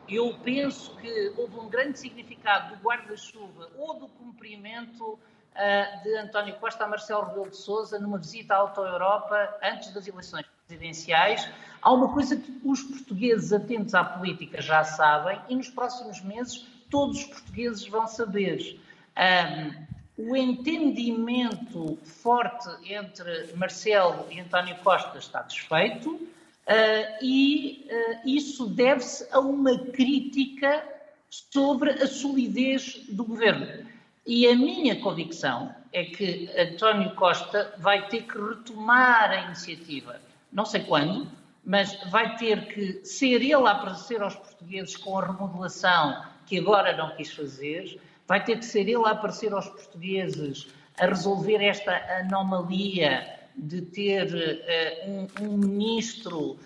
[0.09, 5.05] eu penso que houve um grande significado do guarda-chuva ou do cumprimento
[5.57, 9.93] uh, de António Costa a Marcelo Rebelo de Sousa numa visita à Auto Europa antes
[9.93, 11.49] das eleições presidenciais.
[11.83, 16.67] Há uma coisa que os portugueses atentos à política já sabem e nos próximos meses
[16.91, 18.81] todos os portugueses vão saber.
[19.17, 19.87] Um,
[20.19, 26.29] o entendimento forte entre Marcelo e António Costa está desfeito uh,
[27.21, 30.83] e uh, isso deve-se a uma crítica
[31.29, 33.87] sobre a solidez do governo.
[34.27, 40.21] E a minha convicção é que António Costa vai ter que retomar a iniciativa.
[40.53, 41.31] Não sei quando,
[41.65, 46.97] mas vai ter que ser ele a aparecer aos portugueses com a remodelação que agora
[46.97, 51.93] não quis fazer, vai ter que ser ele a aparecer aos portugueses a resolver esta
[52.21, 56.59] anomalia de ter uh, um, um, ministro uh,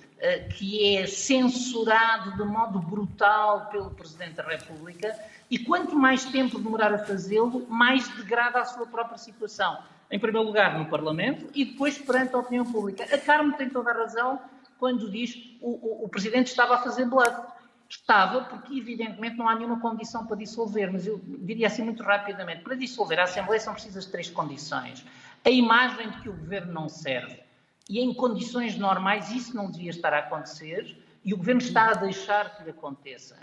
[0.56, 5.16] que é censurado de modo brutal pelo Presidente da República
[5.50, 9.78] e quanto mais tempo demorar a fazê-lo, mais degrada a sua própria situação.
[10.10, 13.04] Em primeiro lugar, no Parlamento e depois perante a opinião pública.
[13.04, 14.40] A Carmo tem toda a razão
[14.78, 17.59] quando diz que o, o, o Presidente estava a fazer bluff.
[17.90, 22.62] Estava, porque evidentemente não há nenhuma condição para dissolver, mas eu diria assim muito rapidamente:
[22.62, 25.04] para dissolver a Assembleia são precisas três condições.
[25.44, 27.40] A imagem de que o governo não serve.
[27.88, 31.94] E em condições normais isso não devia estar a acontecer e o governo está a
[31.94, 33.36] deixar que lhe aconteça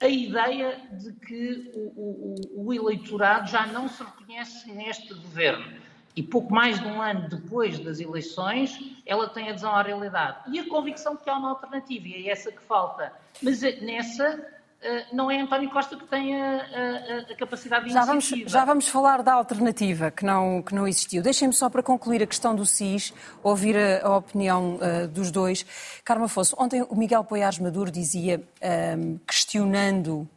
[0.00, 5.80] a ideia de que o, o, o, eleitorado já não se reconhece neste governo.
[6.16, 10.38] E pouco mais de um ano depois das eleições, ela tem adesão à realidade.
[10.48, 13.12] E a convicção que há uma alternativa, e é essa que falta.
[13.42, 14.44] Mas eh, nessa
[14.84, 18.64] eh, não é António Costa que tem a, a, a capacidade de já vamos, já
[18.66, 21.22] vamos falar da alternativa que não, que não existiu.
[21.22, 25.64] Deixem-me só para concluir a questão do SIS, ouvir a, a opinião uh, dos dois.
[26.04, 30.28] Carmo Afonso, ontem o Miguel Poiares Maduro dizia, um, ehm, questionando,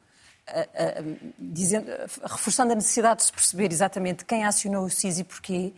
[1.37, 1.91] dizendo,
[2.23, 5.73] reforçando a necessidade de se perceber exatamente quem acionou o SIS e porquê,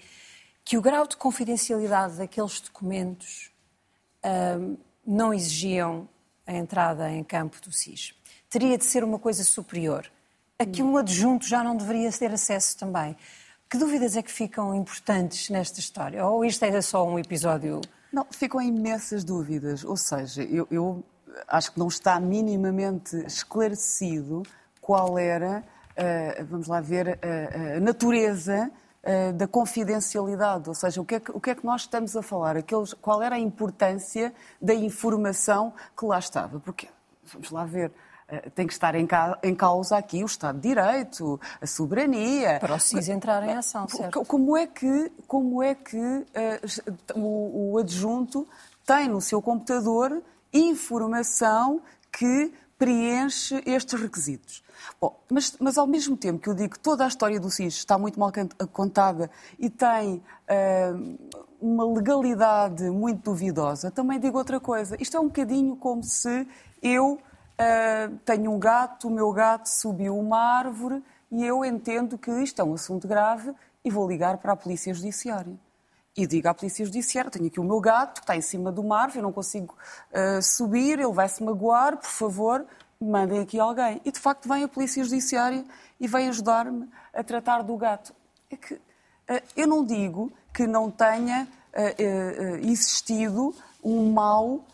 [0.63, 3.51] que o grau de confidencialidade daqueles documentos
[4.23, 6.07] ehm, não exigiam
[6.45, 8.13] a entrada em campo do SIS
[8.49, 10.09] teria de ser uma coisa superior.
[10.57, 13.15] A que um adjunto já não deveria ter acesso também.
[13.69, 16.25] Que dúvidas é que ficam importantes nesta história?
[16.25, 17.79] Ou isto é só um episódio?
[18.11, 19.85] Não, ficam imensas dúvidas.
[19.85, 21.03] Ou seja, eu, eu
[21.47, 24.43] acho que não está minimamente esclarecido
[24.81, 28.71] qual era, uh, vamos lá ver, uh, a natureza
[29.37, 30.67] da confidencialidade.
[30.67, 32.57] Ou seja, o que, é que, o que é que nós estamos a falar?
[32.57, 36.59] Aqueles, qual era a importância da informação que lá estava?
[36.59, 36.89] Porque,
[37.23, 37.93] vamos lá ver,
[38.53, 39.07] tem que estar em,
[39.55, 42.59] causa aqui o Estado de Direito, a soberania.
[42.59, 44.23] Para o CIS entrar em ação, certo?
[44.25, 48.47] Como é que, como é que uh, o, o adjunto
[48.85, 50.21] tem no seu computador
[50.53, 51.81] informação
[52.11, 54.63] que preenche estes requisitos.
[54.99, 57.75] Bom, mas, mas, ao mesmo tempo que eu digo que toda a história do SIS
[57.75, 58.31] está muito mal
[58.71, 61.17] contada e tem uh,
[61.59, 64.95] uma legalidade muito duvidosa, também digo outra coisa.
[64.99, 66.47] Isto é um bocadinho como se
[66.81, 72.31] eu uh, tenho um gato, o meu gato subiu uma árvore e eu entendo que
[72.41, 75.57] isto é um assunto grave e vou ligar para a Polícia Judiciária
[76.15, 78.83] e digo à Polícia Judiciária: tenho aqui o meu gato que está em cima do
[78.83, 79.75] mar, eu não consigo
[80.11, 82.65] uh, subir, ele vai se magoar, por favor,
[82.99, 84.01] mandem aqui alguém.
[84.03, 85.63] E de facto vem a Polícia Judiciária
[85.99, 88.13] e vem ajudar-me a tratar do gato.
[88.49, 88.79] É que uh,
[89.55, 94.65] eu não digo que não tenha uh, existido um mau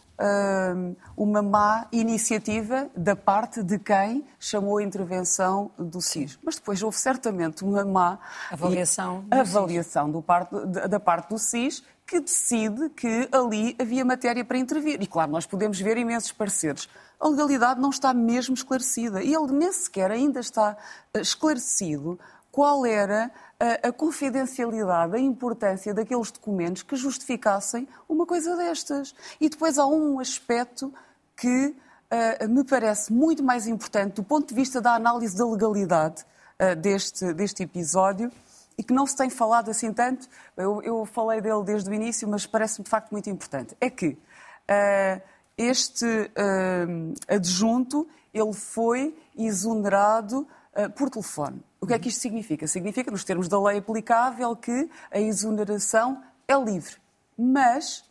[1.15, 6.39] uma má iniciativa da parte de quem chamou a intervenção do SIS.
[6.43, 12.19] Mas depois houve certamente uma má avaliação, avaliação do parte, da parte do SIS que
[12.19, 15.01] decide que ali havia matéria para intervir.
[15.01, 16.87] E claro, nós podemos ver imensos pareceres.
[17.19, 20.77] A legalidade não está mesmo esclarecida e ele nem sequer ainda está
[21.13, 22.19] eh, esclarecido
[22.51, 23.31] qual era
[23.83, 29.15] a, confidencialidade, a importância daqueles documentos que justificassem uma coisa destas.
[29.39, 30.93] E depois há um aspecto
[31.35, 36.23] que uh, me parece muito mais importante do ponto de vista da análise da legalidade
[36.59, 38.31] uh, deste, deste episódio
[38.77, 40.27] e que não se tem falado assim tanto.
[40.55, 43.75] Eu, eu falei dele desde o início, mas parece-me de facto muito importante.
[43.79, 45.21] É que uh,
[45.57, 46.05] este
[47.29, 50.45] adjunto ele foi exonerado
[50.95, 51.63] por telefone.
[51.79, 52.67] O que é que isto significa?
[52.67, 56.95] Significa, nos termos da lei aplicável, que a exoneração é livre,
[57.37, 58.03] mas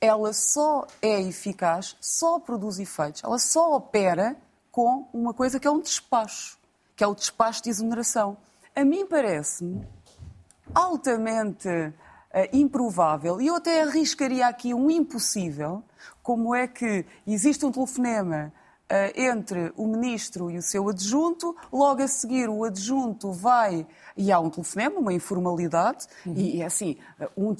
[0.00, 4.36] ela só é eficaz, só produz efeitos, ela só opera
[4.72, 6.58] com uma coisa que é um despacho,
[6.96, 8.36] que é o despacho de exoneração.
[8.74, 9.86] A mim parece-me
[10.74, 11.92] altamente uh,
[12.52, 15.82] improvável, e eu até arriscaria aqui um impossível,
[16.22, 18.59] como é que existe um telefonema eh,
[19.14, 21.56] entre o ministro e o seu adjunto.
[21.72, 26.34] Logo a seguir, o adjunto vai e há um telefonema, uma informalidade, uhum.
[26.36, 26.96] e é assim,
[27.36, 27.54] um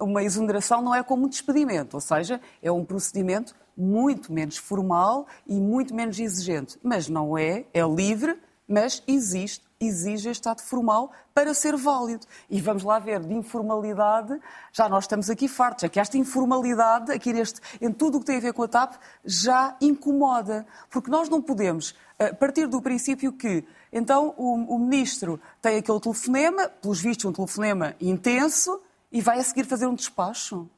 [0.00, 5.26] uma exoneração não é como um despedimento, ou seja, é um procedimento muito menos formal
[5.46, 6.78] e muito menos exigente.
[6.82, 12.26] Mas não é, é livre, mas existe exige este ato formal para ser válido.
[12.48, 14.38] E vamos lá ver, de informalidade,
[14.72, 18.26] já nós estamos aqui fartos, é que esta informalidade, aqui neste, em tudo o que
[18.26, 20.66] tem a ver com a TAP, já incomoda.
[20.90, 21.90] Porque nós não podemos
[22.20, 27.32] uh, partir do princípio que, então, o, o ministro tem aquele telefonema, pelos vistos, um
[27.32, 30.68] telefonema intenso, e vai a seguir fazer um despacho.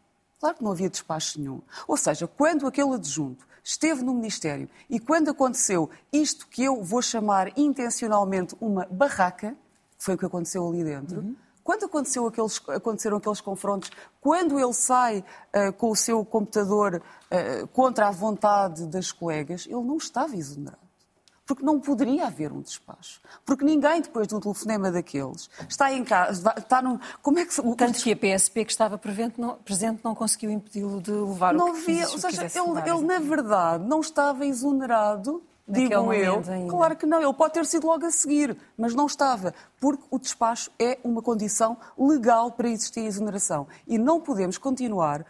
[0.41, 1.61] Claro que não havia despacho nenhum.
[1.87, 7.03] Ou seja, quando aquele adjunto esteve no Ministério e quando aconteceu isto que eu vou
[7.03, 9.57] chamar intencionalmente uma barraca,
[9.99, 11.35] foi o que aconteceu ali dentro, uhum.
[11.65, 15.25] Quando aconteceu aqueles, aconteceram aqueles confrontos, quando ele sai
[15.57, 20.84] uh, com o seu computador uh, contra a vontade das colegas, ele não estava exonerado
[21.47, 23.21] porque não poderia haver um despacho.
[23.45, 27.01] Porque ninguém, depois de um telefonema daqueles, está em casa, está no...
[27.23, 27.55] Como é que...
[27.77, 31.71] Tanto que a PSP que estava presente não, presente não conseguiu impedi-lo de levar não
[31.71, 36.71] o que via, Ou seja, ele, ele na verdade, não estava exonerado Digo eu, ainda.
[36.71, 40.19] claro que não, ele pode ter sido logo a seguir, mas não estava, porque o
[40.19, 43.67] despacho é uma condição legal para existir a exoneração.
[43.87, 45.25] E não podemos continuar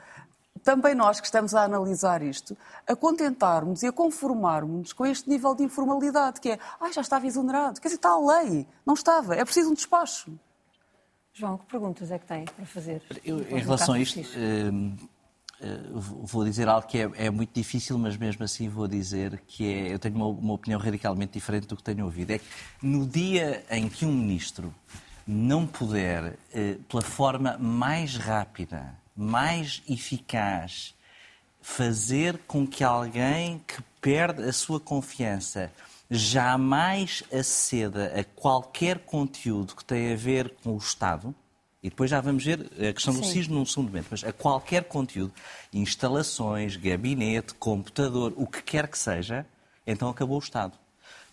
[0.65, 5.55] também nós que estamos a analisar isto, a contentarmos e a conformarmos com este nível
[5.55, 7.81] de informalidade, que é, ah, já estava exonerado.
[7.81, 8.67] Quer dizer, está a lei.
[8.85, 9.37] Não estava.
[9.37, 10.33] É preciso um despacho.
[11.35, 13.03] João, que perguntas é que tem para fazer?
[13.25, 17.99] Eu, em relação a isto, uh, uh, vou dizer algo que é, é, muito difícil,
[17.99, 21.77] mas mesmo assim vou dizer que é, eu tenho uma, uma opinião radicalmente diferente do
[21.77, 22.31] que tenho ouvido.
[22.31, 22.45] É que
[22.81, 24.73] no dia em que um ministro
[25.27, 30.95] não puder, uh, pela forma mais rápida, mais eficaz
[31.61, 35.73] fazer com que alguém que perde a sua confiança
[36.11, 41.35] jamais aceda a qualquer conteúdo que tenha a ver com o Estado,
[41.83, 43.21] e depois já vamos ver a questão Sim.
[43.21, 45.33] do SIS num segundo momento, mas a qualquer conteúdo,
[45.73, 49.47] instalações, gabinete, computador, o que quer que seja,
[49.87, 50.79] então acabou o Estado.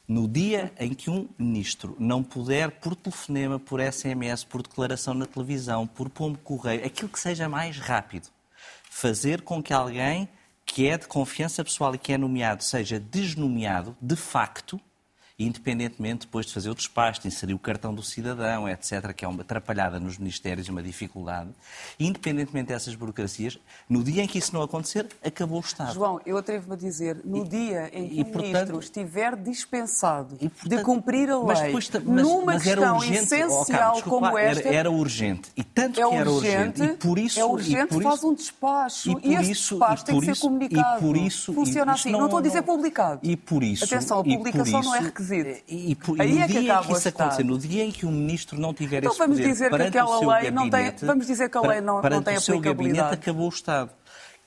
[0.07, 5.25] No dia em que um ministro não puder, por telefonema, por SMS, por declaração na
[5.25, 8.27] televisão, por pombo correio, aquilo que seja mais rápido,
[8.89, 10.27] fazer com que alguém
[10.65, 14.79] que é de confiança pessoal e que é nomeado seja desnomeado, de facto,
[15.45, 19.27] independentemente depois de fazer o despacho, de inserir o cartão do cidadão, etc., que é
[19.27, 21.49] uma atrapalhada nos ministérios uma dificuldade,
[21.99, 23.57] independentemente dessas burocracias,
[23.89, 25.93] no dia em que isso não acontecer, acabou o Estado.
[25.93, 29.35] João, eu atrevo-me a dizer, no E- dia em que e, o portanto- ministro estiver
[29.35, 33.19] dispensado E, portanto, de cumprir a lei, mas depois mas- numa mas questão urgente.
[33.19, 35.51] Oh, essencial Carlos, desculpa como esta, Era, era urgente.
[35.55, 36.81] E tanto é que era urgente.
[36.81, 39.19] urgente, E por isso, é urgente, por faz isso, um despacho.
[39.23, 40.97] e esse isso- despacho tem por que ser isso- comunicado.
[40.97, 42.09] E por isso, Funciona assim.
[42.09, 43.19] isto Não estou a dizer não- publicado.
[43.23, 43.83] E por isso.
[43.85, 45.63] Atenção, a publicação não é isso- requisito.
[45.67, 48.05] E, Aí e no é que dia em que isso acontecer, no dia em que
[48.05, 51.05] o ministro não tiver Então esse vamos poder dizer que aquela lei não tem- gabinete,
[51.05, 53.91] vamos dizer que a lei não- não tem o seu gabinete acabou o Estado.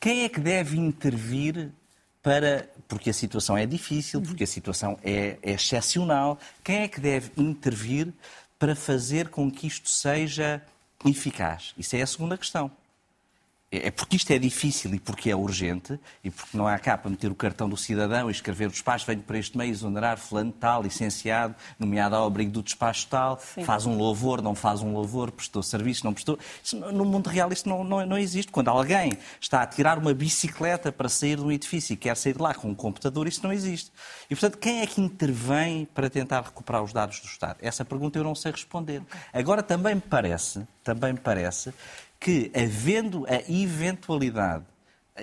[0.00, 1.70] Quem é que deve intervir
[2.22, 2.68] para.
[2.86, 6.38] Porque a situação é difícil, porque a situação é, é excepcional.
[6.62, 8.12] Quem é que deve intervir
[8.58, 10.60] para fazer com que isto seja
[11.04, 11.72] eficaz?
[11.78, 12.70] Isso é a segunda questão.
[13.82, 17.10] É porque isto é difícil e porque é urgente e porque não há cá para
[17.10, 20.52] meter o cartão do cidadão e escrever o despacho, venho para este meio exonerar fulano
[20.52, 25.32] tal, licenciado, nomeado ao abrigo do despacho tal, faz um louvor, não faz um louvor,
[25.32, 26.38] prestou serviço, não prestou.
[26.62, 28.52] Isso, no mundo real isto não, não, não existe.
[28.52, 32.34] Quando alguém está a tirar uma bicicleta para sair de um edifício e quer sair
[32.34, 33.90] de lá com um computador, isso não existe.
[34.30, 37.58] E, portanto, quem é que intervém para tentar recuperar os dados do Estado?
[37.60, 39.02] Essa pergunta eu não sei responder.
[39.32, 41.72] Agora, também me parece, também me parece
[42.18, 44.64] que, havendo a eventualidade,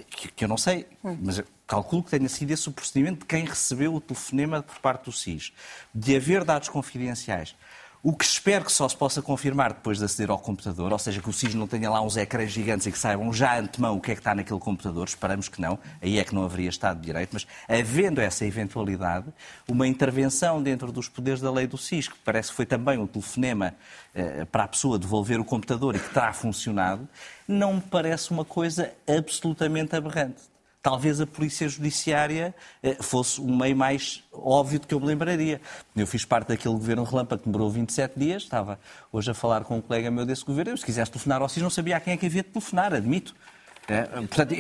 [0.10, 0.88] que, que eu não sei,
[1.22, 5.06] mas calculo que tenha sido esse o procedimento de quem recebeu o telefonema por parte
[5.06, 5.54] do SIS,
[5.94, 7.56] de haver dados confidenciais,
[8.04, 11.22] o que espero que só se possa confirmar depois de aceder ao computador, ou seja,
[11.22, 14.02] que o SIS não tenha lá uns ecrãs gigantes e que saibam já antemão o
[14.02, 17.00] que é que está naquele computador, esperamos que não, aí é que não haveria Estado
[17.00, 19.28] de Direito, mas havendo essa eventualidade,
[19.68, 23.06] uma intervenção dentro dos poderes da lei do SIS, que parece que foi também um
[23.06, 23.76] telefonema
[24.16, 27.08] eh, para a pessoa devolver o computador e que terá funcionado,
[27.48, 30.51] não me parece uma coisa absolutamente aberrante.
[30.82, 35.62] Talvez a polícia judiciária eh, fosse um meio mais óbvio do que eu me lembraria.
[35.96, 38.80] Eu fiz parte daquele governo relâmpago que demorou 27 dias, estava
[39.12, 41.62] hoje a falar com um colega meu desse governo, eu, se quisesse telefonar ao SIS
[41.62, 43.36] não sabia a quem é que havia de telefonar, admito.
[43.92, 44.56] É, portanto,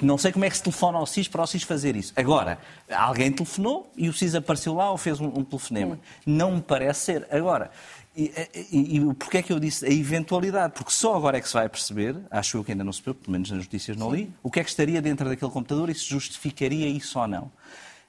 [0.00, 2.12] não sei como é que se telefona ao SIS para o SIS fazer isso.
[2.16, 2.58] Agora,
[2.90, 5.98] alguém telefonou e o SIS apareceu lá ou fez um, um telefonema.
[6.24, 7.28] Não me parece ser.
[7.30, 7.70] Agora,
[8.16, 8.32] e,
[8.72, 10.74] e, e porquê é que eu disse a eventualidade?
[10.74, 13.14] Porque só agora é que se vai perceber, acho eu que ainda não se viu,
[13.14, 15.94] pelo menos nas notícias não li, o que é que estaria dentro daquele computador e
[15.94, 17.52] se justificaria isso ou não.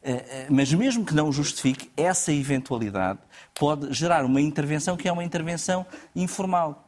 [0.04, 3.20] Eh, eh, Mas mesmo que não justifique, essa eventualidade
[3.54, 6.88] pode gerar uma intervenção que é uma intervenção informal.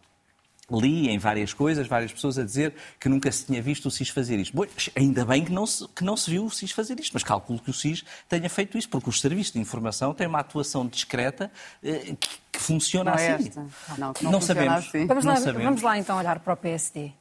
[0.71, 4.09] Li em várias coisas, várias pessoas a dizer que nunca se tinha visto o SIS
[4.09, 4.55] fazer isto.
[4.55, 7.21] Bom, ainda bem que não, se, que não se viu o SIS fazer isto, mas
[7.23, 10.87] calculo que o SIS tenha feito isso, porque os serviços de informação têm uma atuação
[10.87, 11.51] discreta
[11.83, 13.47] eh, que, que funciona Não é assim.
[13.49, 13.67] esta.
[13.97, 14.87] Não, que não funciona sabemos.
[14.87, 15.05] assim.
[15.05, 15.63] Vamos Não lá, sabemos.
[15.63, 17.11] vamos lá então olhar para o PSD.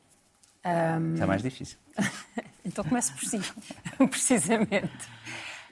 [1.14, 1.76] Isso é mais difícil.
[2.64, 3.40] Então começo por si,
[4.08, 4.88] precisamente.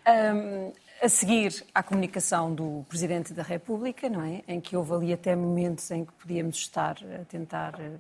[0.05, 0.73] Ahm,
[1.03, 4.43] a seguir à comunicação do Presidente da República, não é?
[4.47, 7.75] Em que houve ali até momentos em que podíamos estar a tentar.
[7.81, 7.97] eh,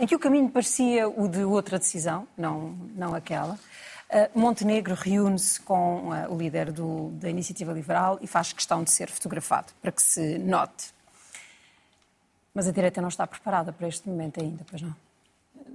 [0.00, 3.58] em que o caminho parecia o de outra decisão, não, não aquela.
[4.10, 8.90] Ah, Montenegro reúne-se com ah, o líder do- da Iniciativa Liberal e faz questão de
[8.90, 10.92] ser fotografado, para que se note.
[12.52, 14.94] Mas a direita não está preparada para este momento ainda, pois não?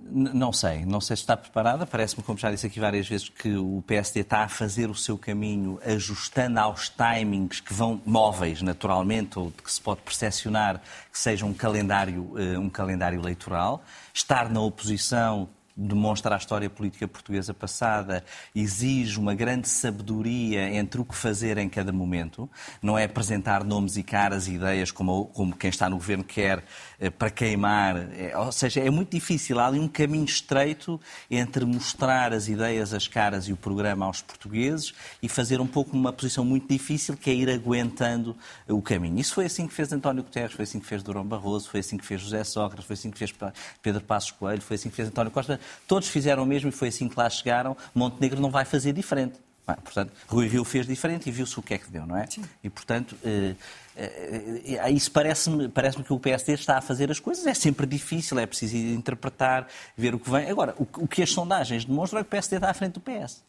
[0.08, 1.86] Não sei, não sei se está preparada.
[1.86, 5.18] Parece-me, como já disse aqui várias vezes, que o PSD está a fazer o seu
[5.18, 10.82] caminho ajustando aos timings que vão móveis, naturalmente, ou que se pode percepcionar
[11.12, 13.84] que seja um calendário, eh, um calendário eleitoral.
[14.14, 18.24] Estar na oposição demonstra a história política portuguesa passada,
[18.56, 22.50] exige uma grande sabedoria entre o que fazer em cada momento.
[22.82, 26.64] Não é apresentar nomes e caras e ideias como, como quem está no governo quer
[27.00, 27.98] eh, para queimar.
[28.14, 29.60] É, ou seja, é muito difícil.
[29.60, 31.00] Há ali um caminho estreito
[31.30, 35.96] entre mostrar as ideias, as caras e o programa aos portugueses e fazer um pouco
[35.96, 38.36] uma posição muito difícil que é ir aguentando
[38.68, 39.20] o caminho.
[39.20, 41.98] Isso foi assim que fez António Guterres, foi assim que fez Durão Barroso, foi assim
[41.98, 43.34] que fez José Sócrates, foi assim que fez
[43.82, 45.60] Pedro Passos Coelho, foi assim que fez António Costa.
[45.88, 47.76] Todos fizeram o mesmo e foi assim que lá chegaram.
[47.94, 49.36] Montenegro não vai fazer diferente.
[49.68, 52.28] Bem, portanto, Rui Rio fez diferente e viu-se o que é que deu, não é?
[52.64, 53.56] E, portanto, eh,
[53.98, 57.48] eh, eh, isso parece-me parece que o PSD está a fazer as coisas.
[57.48, 60.48] É sempre difícil, é preciso interpretar, ver o que vem.
[60.52, 62.94] Agora, o, que- o que as sondagens demonstram é que o PSD está à frente
[62.94, 63.42] do PS.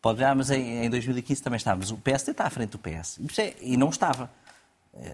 [0.00, 1.78] Pode ver, ah, mas em, em 2015 também estava.
[1.80, 3.18] Mas o PSD está à frente do PS.
[3.38, 4.30] É- e não estava.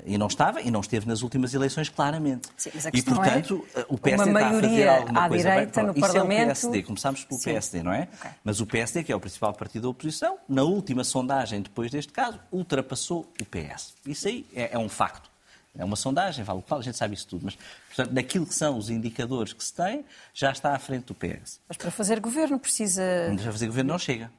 [0.07, 2.49] E não estava, e não esteve nas últimas eleições, claramente.
[2.57, 5.29] Sim, mas a e, é portanto, é o PSD uma está a fazer maioria à
[5.29, 5.87] coisa direita bem.
[5.87, 6.41] no Isso Parlamento.
[6.41, 6.83] é o PSD.
[6.83, 7.45] Começámos pelo Sim.
[7.45, 8.09] PSD, não é?
[8.19, 8.31] Ok.
[8.43, 12.13] Mas o PSD, que é o principal partido da oposição, na última sondagem, depois deste
[12.13, 13.95] caso, ultrapassou o PS.
[14.07, 15.31] Isso aí é, é um facto.
[15.77, 17.45] É uma sondagem, vale o qual, a gente sabe isso tudo.
[17.47, 17.59] Mas,
[17.89, 21.61] portanto, daquilo que são os indicadores que se tem, já está à frente do PS.
[21.69, 23.03] Mas para fazer governo precisa.
[23.43, 24.31] Para fazer governo não chega.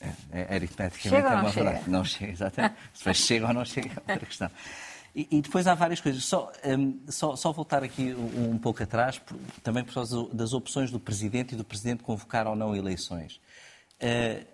[0.00, 1.64] É, é, aritmeticamente Chega é não uma chega?
[1.70, 1.90] verdade.
[1.90, 2.74] Não chega, exatamente.
[2.92, 4.50] Se depois chega ou não chega é outra questão.
[5.14, 6.22] E, e depois há várias coisas.
[6.24, 10.52] Só, hum, só, só voltar aqui um, um pouco atrás, por- também por causa das
[10.52, 13.40] opções do Presidente e do Presidente convocar ou não eleições.
[13.98, 14.44] Eh,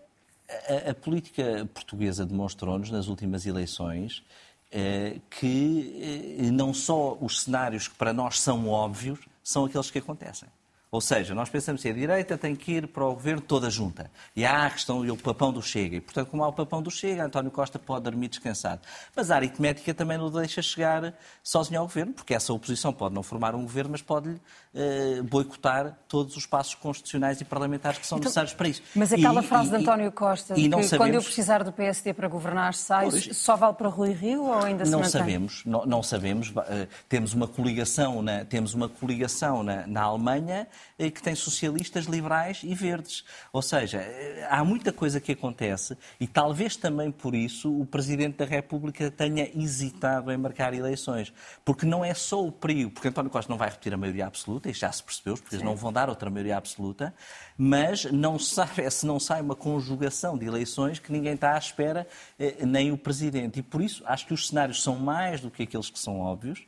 [0.86, 4.22] a, a política portuguesa demonstrou-nos nas últimas eleições
[4.70, 9.98] eh, que eh, não só os cenários que para nós são óbvios são aqueles que
[9.98, 10.48] acontecem.
[10.92, 14.10] Ou seja, nós pensamos que a direita tem que ir para o governo toda junta.
[14.36, 15.96] E há a questão do papão do Chega.
[15.96, 18.82] E, portanto, como há o papão do Chega, António Costa pode dormir descansado.
[19.16, 23.14] Mas a aritmética também não o deixa chegar sozinho ao governo, porque essa oposição pode
[23.14, 24.38] não formar um governo, mas pode
[24.74, 28.82] eh, boicotar todos os passos constitucionais e parlamentares que são necessários para isso.
[28.90, 31.24] Então, Mas aquela E- frase e- de António Costa, e de que quando eu sabemos-
[31.24, 33.34] precisar do PSD para governar sai, Pois.
[33.38, 35.10] só vale para Rui Rio ou ainda se Não mantém?
[35.10, 36.52] sabemos, não, não sabemos.
[36.68, 42.60] Eh, temos uma coligação na, temos uma coligação na, na Alemanha que tem socialistas, liberais
[42.62, 43.24] e verdes.
[43.52, 44.04] Ou seja,
[44.48, 49.50] há muita coisa que acontece e talvez também por isso o Presidente da República tenha
[49.54, 51.32] hesitado em marcar eleições.
[51.64, 54.70] Porque não é só o período, porque António Costa não vai repetir a maioria absoluta,
[54.70, 57.14] e já se percebeu, porque eles não vão dar outra maioria absoluta,
[57.56, 62.06] mas não sabe, se não sai uma conjugação de eleições que ninguém está à espera,
[62.38, 63.60] eh, nem o Presidente.
[63.60, 66.64] E por isso acho que os cenários são mais do que aqueles que são óbvios.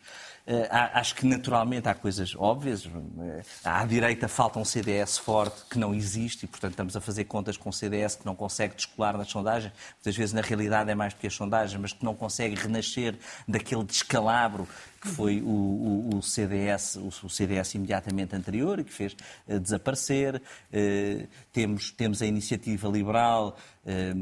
[0.46, 2.84] Eh, Acho que naturalmente há coisas óbvias.
[2.86, 7.24] Eh, À direita falta um CDS forte que não existe e, portanto, estamos a fazer
[7.24, 9.72] contas com um CDS que não consegue descolar nas sondagens.
[9.94, 13.16] Muitas vezes, na realidade, é mais do que as sondagens, mas que não consegue renascer
[13.48, 14.68] daquele descalabro
[15.00, 19.16] que foi o, o- o CDS, o, o CDS imediatamente anterior e que fez
[19.48, 20.42] eh, desaparecer.
[20.70, 23.56] Eh, temos, temos a iniciativa liberal.
[23.86, 24.14] eh,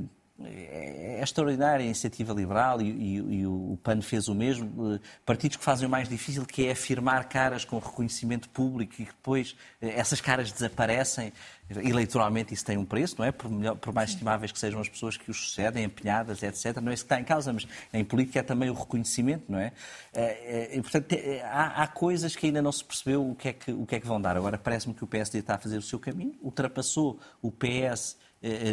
[0.46, 4.94] é é extraordinária a iniciativa liberal e, e- e o PAN fez o mesmo.
[4.94, 9.04] Eh, Partidos que fazem o mais difícil, que é afirmar caras com reconhecimento público e
[9.06, 11.32] que depois eh, essas caras desaparecem.
[11.70, 13.30] Eleitoralmente isso tem um preço, não é?
[13.32, 16.76] Por, melhor- por mais estimáveis que sejam as pessoas que os sucedem, empenhadas, etc.
[16.82, 19.58] Não é isso que está em causa, mas em política é também o reconhecimento, não
[19.58, 19.72] é?
[20.12, 21.14] Eh, E, portanto,
[21.44, 24.00] há, há coisas que ainda não se percebeu o que é que, o que, é
[24.00, 24.36] que vão dar.
[24.36, 28.16] Agora parece-me que o PSD está a fazer o seu caminho, ultrapassou o PS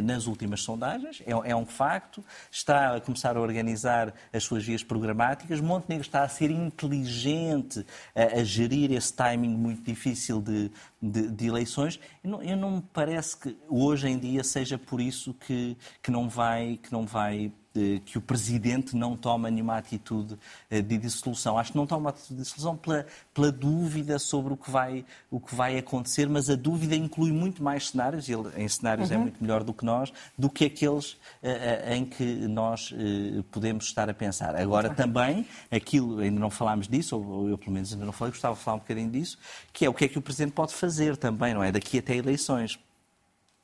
[0.04, 4.84] nas últimas sondagens, é, é um facto, está a começar a organizar as suas vias
[4.84, 11.30] programáticas, Montenegro está a ser inteligente a, a gerir esse timing muito difícil de, de-
[11.30, 12.00] de eleições.
[12.24, 16.12] Eu não, eu não me parece que hoje em dia seja por isso que, que
[16.12, 17.52] não vai, que não vai eh,
[18.06, 20.38] que o Presidente não toma nenhuma atitude
[20.70, 21.58] eh, de dissolução.
[21.58, 25.40] Acho que não toma atitude de dissolução pela, pela dúvida sobre o que, vai, o
[25.40, 29.18] que vai acontecer, mas a dúvida inclui muito mais cenários, e ele em cenários é
[29.18, 32.94] muito melhor do que nós, do que aqueles eh, eh, em que nós
[33.52, 34.56] podemos estar a pensar.
[34.56, 38.56] Agora também, aquilo, ainda não falámos disso, ou eu pelo menos ainda não falei, gostava
[38.56, 39.38] de falar um bocadinho disso,
[39.72, 41.72] que é o que é que o Presidente pode fazer também, não é?
[41.72, 42.80] Daqui até eleições.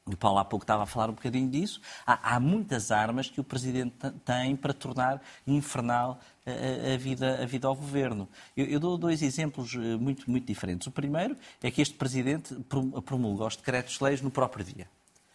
[0.08, 1.82] O Paulo há pouco estava a falar um bocadinho disso.
[2.06, 6.98] Há, há muitas armas que o Presidente te- tem para tornar infernal a, a- a
[6.98, 8.30] vida, a vida ao Governo.
[8.56, 10.86] Eu, eu dou dois exemplos eh, muito, muito diferentes.
[10.86, 14.88] O primeiro é que este Presidente prom- promulga os decretos-leis no próprio dia.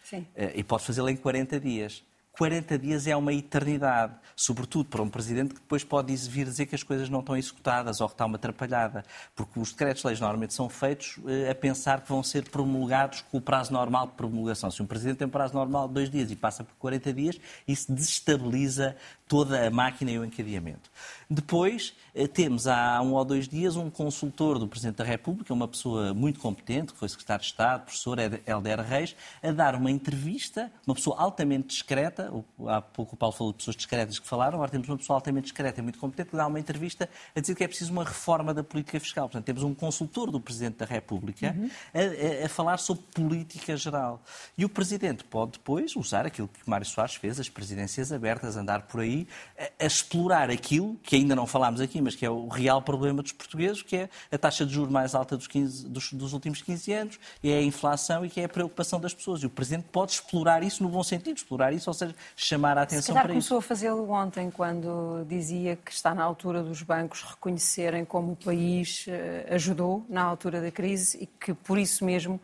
[0.04, 0.24] Sim.
[0.36, 2.04] Eh, E pode fazê-lo em 40 dias.
[2.40, 6.74] 40 dias é uma eternidade, sobretudo para um presidente que depois pode vir dizer que
[6.74, 9.04] as coisas não estão executadas ou que está uma atrapalhada,
[9.36, 13.42] porque os decretos-leis normalmente são feitos eh, a pensar que vão ser promulgados com o
[13.42, 14.70] prazo normal de promulgação.
[14.70, 17.38] Se um presidente tem um prazo normal de dois dias e passa por 40 dias,
[17.68, 18.96] isso desestabiliza
[19.30, 20.90] toda a máquina e o encadeamento.
[21.30, 25.68] Depois, eh, temos há um ou dois dias um consultor do Presidente da República, uma
[25.68, 30.72] pessoa muito competente, que foi secretário de Estado, professor Helder Reis, a dar uma entrevista,
[30.84, 32.32] uma pessoa altamente discreta,
[32.66, 35.44] há pouco o Paulo falou de pessoas discretas que falaram, agora temos uma pessoa altamente
[35.44, 38.52] discreta e muito competente que dá uma entrevista a dizer que é preciso uma reforma
[38.52, 39.28] da política fiscal.
[39.28, 41.54] Portanto, temos um consultor do Presidente da República
[41.94, 41.98] a,
[42.42, 44.20] a- a falar sobre política geral.
[44.58, 48.82] E o Presidente pode depois usar aquilo que Mário Soares fez, as presidências abertas, andar
[48.88, 49.19] por aí,
[49.58, 53.22] a, a explorar aquilo que ainda não falámos aqui, mas que é o real problema
[53.22, 56.62] dos portugueses, que é a taxa de juros mais alta dos, 15 dos- dos últimos
[56.62, 59.42] 15 anos, é a inflação e que é a preocupação das pessoas.
[59.42, 62.82] E o Presidente pode explorar isso no bom sentido, explorar isso, ou seja, chamar a
[62.82, 63.64] Se atenção calhar para começou isso.
[63.66, 69.04] a fazê-lo ontem, quando dizia que está na altura dos bancos reconhecerem como o país
[69.08, 72.40] eh, ajudou na altura da crise e que, por isso mesmo,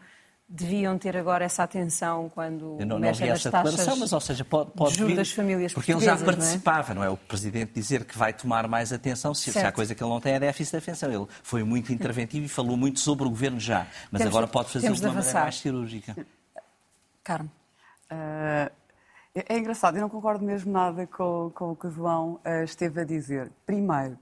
[0.49, 4.45] deviam ter agora essa atenção quando Eu não, não vi essa declaração, mas ou seja,
[4.45, 6.37] pode, pode vir, das famílias porque ele já portuguesas, não é?
[6.37, 7.11] participava, não é?
[7.11, 10.21] O Presidente dizer que vai tomar mais atenção, se, se há coisa que ele não
[10.21, 11.13] tem é déficit de atenção.
[11.13, 14.53] Ele foi muito interventivo e falou muito sobre o Governo já, mas Temos agora de-
[14.53, 16.17] pode fazer de uma maneira mais cirúrgica.
[17.25, 17.51] Carmo.
[18.09, 18.71] Ah,
[19.35, 23.01] é engraçado, eu não concordo mesmo nada com, com o que o João ah, esteve
[23.01, 23.51] a dizer.
[23.67, 24.17] Primeiro,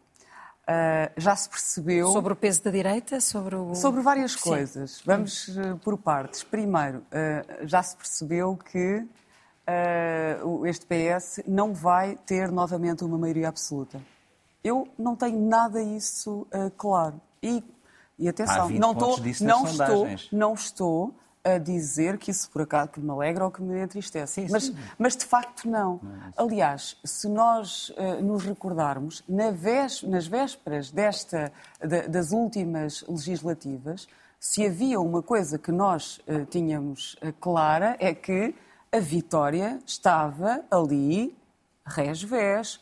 [0.67, 2.11] ah, já se percebeu.
[2.13, 3.21] Sobre o peso da direita?
[3.21, 3.75] Sobre, o...
[3.75, 4.41] Sobre várias Sim.
[4.41, 5.03] coisas.
[5.05, 6.43] Vamos eh, por partes.
[6.43, 9.07] Primeiro, eh, já se percebeu que
[9.67, 14.01] eh, o- este PS não vai ter novamente uma maioria absoluta.
[14.63, 16.47] Eu não tenho nada isso
[16.79, 17.21] claro.
[17.43, 17.63] E,
[18.19, 21.15] e atenção, 20 não, nas não, estou, não estou
[21.45, 24.47] a dizer que isso por acaso que me alegra ou que me entristece.
[24.51, 26.01] mas, mas de facto não.
[26.37, 34.09] Aliás, se nós eh, nos recordarmos, na vés- nas vésperas desta, da- das últimas legislativas,
[34.41, 38.55] se havia uma coisa que nós eh, tínhamos eh, clara é que
[38.91, 41.37] a vitória estava ali,
[41.85, 42.81] res-vés.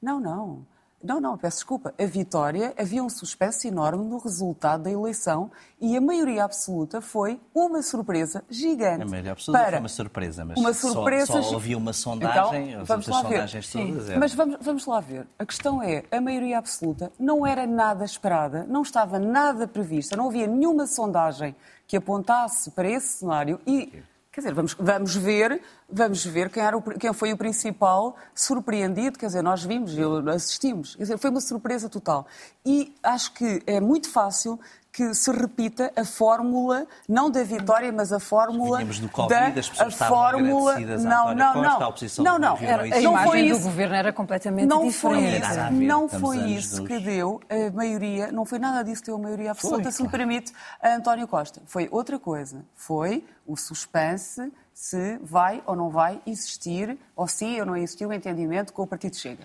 [0.00, 0.66] Não, não.
[1.02, 1.92] Não, não, peço desculpa.
[1.98, 5.50] A vitória, havia um suspense enorme no resultado da eleição
[5.80, 9.02] e a maioria absoluta foi uma surpresa gigante.
[9.02, 12.70] A maioria absoluta foi uma surpresa, mas uma só- surpresa só, gi- havia uma sondagem,
[12.72, 13.28] Então, vamos lá ver.
[13.28, 14.20] sondagens todas eram.
[14.20, 15.26] Mas vamos, vamos lá ver.
[15.38, 20.28] A questão é, a maioria absoluta não era nada esperada, não estava nada prevista, não
[20.28, 21.54] havia nenhuma sondagem
[21.86, 25.60] que apontasse para esse cenário e, quer dizer, vamos, vamos ver,
[25.90, 29.92] vamos ver quem, era o, quem foi o principal surpreendido, quer dizer, nós vimos,
[30.28, 32.26] assistimos, quer dizer, foi uma surpresa total.
[32.64, 34.58] E acho que é muito fácil
[34.92, 39.60] que se repita a fórmula, não da vitória, mas a fórmula Vinhamos do Covid, da
[39.60, 42.98] as pessoas a fórmula, não, não, Costa, não, a oposição não, do não, Era, isso.
[42.98, 43.62] a não imagem foi do isso.
[43.62, 45.42] governo era completamente Não foi diferente.
[45.50, 49.06] isso, a ver, não foi isso que deu a maioria, não foi nada disso que
[49.06, 50.18] deu a maioria absoluta, Foi, se me claro.
[50.26, 51.62] permite, a António Costa.
[51.64, 52.62] Foi outra coisa.
[52.74, 58.12] Foi o suspense se vai ou não vai existir, ou se ou não existiu um
[58.12, 59.44] entendimento com o Partido Chega.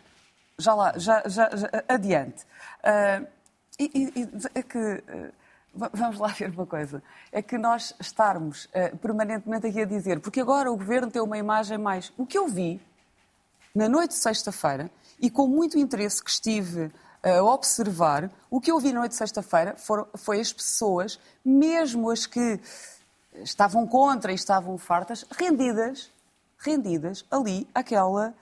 [0.60, 2.46] Já lá, já, já, já- adiante.
[2.84, 3.22] Ah,
[3.80, 5.04] e, e- e é que.
[5.74, 7.02] va- Vamos lá ver uma coisa.
[7.32, 11.38] É que nós estarmos ah, permanentemente aqui a dizer, porque agora o governo tem uma
[11.38, 12.12] imagem mais.
[12.18, 12.82] O que eu vi
[13.76, 16.92] na noite de sexta-feira e com muito interesse que estive
[17.24, 19.76] a observar, o que eu vi na noite de sexta-feira
[20.16, 22.60] foi as pessoas, mesmo as que
[23.36, 26.12] estavam contra e estavam fartas, rendidas,
[26.60, 28.34] rendidas ali àquela eh,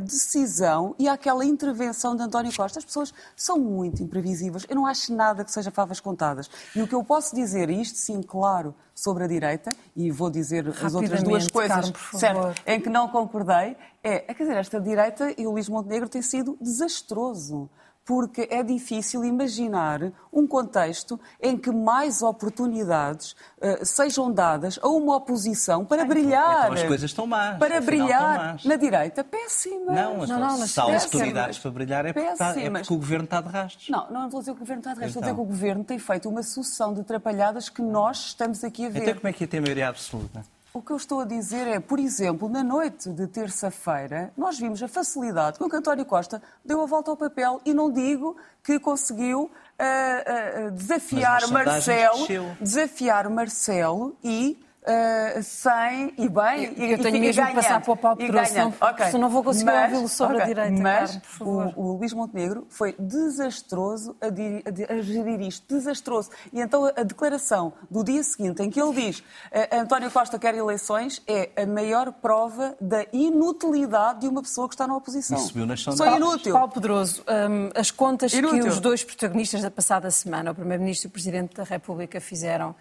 [0.00, 2.78] decisão e àquela intervenção de António Costa.
[2.78, 4.64] As pessoas são muito imprevisíveis.
[4.68, 6.48] Eu não acho nada que seja favas contadas.
[6.74, 10.30] E o que eu posso dizer, e isto sim, claro, sobre a direita, e vou
[10.30, 14.56] dizer as outras duas coisas Carmo, certo, em que não concordei, é, é quer dizer,
[14.56, 17.68] esta direita e o Luís Montenegro tem sido desastroso.
[18.04, 20.00] Porque é difícil imaginar
[20.32, 26.62] um contexto em que mais oportunidades eh, sejam dadas a uma oposição para brilhar.
[26.64, 28.30] Então as coisas estão más, Para afinal brilhar.
[28.32, 28.64] estão más.
[28.64, 29.94] Na direita, péssimas.
[29.94, 33.24] Não, Não, não, se há oportunidades para brilhar é porque, está- é porque o governo
[33.24, 33.88] está de rastros.
[33.88, 35.44] Não, não estou a dizer que o governo está de resto, estou a dizer Então.
[35.44, 39.02] que o governo tem feito uma sucessão de atrapalhadas que nós estamos aqui a ver.
[39.02, 40.44] Então como é que ia ter maioria absoluta?
[40.74, 44.82] O que eu estou a dizer é, por exemplo, na noite de terça-feira, nós vimos
[44.82, 48.78] a facilidade com que António Costa deu a volta ao papel e não digo que
[48.78, 52.56] conseguiu ah, ah, desafiar Marcelo, desceu.
[52.58, 57.92] desafiar Marcelo e ah, sem e bem Eu e, tenho e mesmo que passar para
[57.92, 58.74] o Paulo e Pedroso, ganhando.
[59.10, 61.72] senão- vou conseguir ouvi-lo sobre a ok, direita, Mas favor.
[61.76, 66.30] o, o Luís Montenegro foi desastroso a, dir- a a gerir isto, desastroso.
[66.52, 70.38] E então a, a declaração do dia seguinte em que ele diz eh, António Costa
[70.38, 75.38] quer eleições é a maior prova da inutilidade de uma pessoa que está na oposição.
[75.38, 76.16] E subiu nas sondagens.
[76.16, 76.52] inútil.
[76.52, 78.66] Paulo Pedroso, hum, as contas que Inútil.
[78.66, 82.74] os dois protagonistas da passada semana, o Primeiro-Ministro e o Presidente da República, fizeram,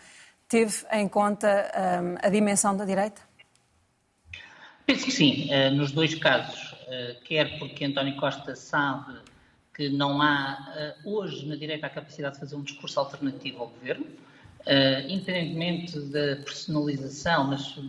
[0.52, 1.72] teve em conta
[2.04, 3.22] hum, a dimensão da direita?
[4.86, 9.18] Penso que sim, eh, nos dois casos, eh, quer porque António Costa sabe
[9.74, 13.68] que não há eh, hoje na direita a capacidade de fazer um discurso alternativo ao
[13.70, 14.06] governo,
[15.08, 17.80] independentemente da personalização, mas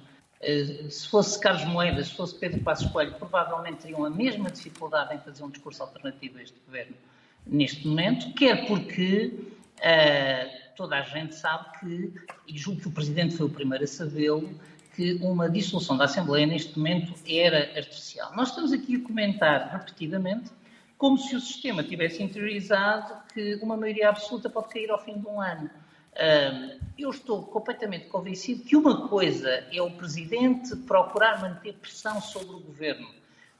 [0.88, 5.18] se fosse Carlos Moedas, se fosse Pedro Passos Coelho, provavelmente teriam a mesma dificuldade em
[5.18, 6.96] fazer um discurso alternativo a este governo
[7.46, 9.34] neste momento, quer porque
[10.76, 12.14] toda a gente sabe que,
[12.46, 14.48] e julgo que o Presidente foi o primeiro a sabê-lo,
[14.94, 18.34] que uma dissolução da Assembleia neste momento era artificial.
[18.36, 20.50] Nós estamos aqui a comentar repetidamente
[20.98, 25.26] como se o sistema tivesse interiorizado que uma maioria absoluta pode cair ao fim de
[25.26, 25.68] um ano.
[26.98, 32.60] Eu estou completamente convencido que uma coisa é o Presidente procurar manter pressão sobre o
[32.60, 33.08] Governo,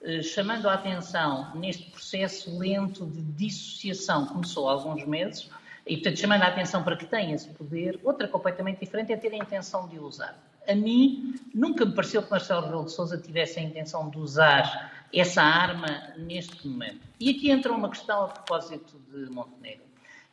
[0.03, 5.51] eh, chamando a atenção neste processo lento de dissociação que começou há alguns meses
[5.87, 9.33] E, portanto, chamando a atenção para que tem esse poder, outra completamente diferente é ter
[9.33, 10.39] a intenção de usar.
[10.69, 14.93] A mim, nunca me pareceu que Marcelo Rebelo de Sousa tivesse a intenção de usar
[15.13, 17.01] essa arma neste momento.
[17.19, 19.85] E aqui entra uma questão a propósito de Montenegro.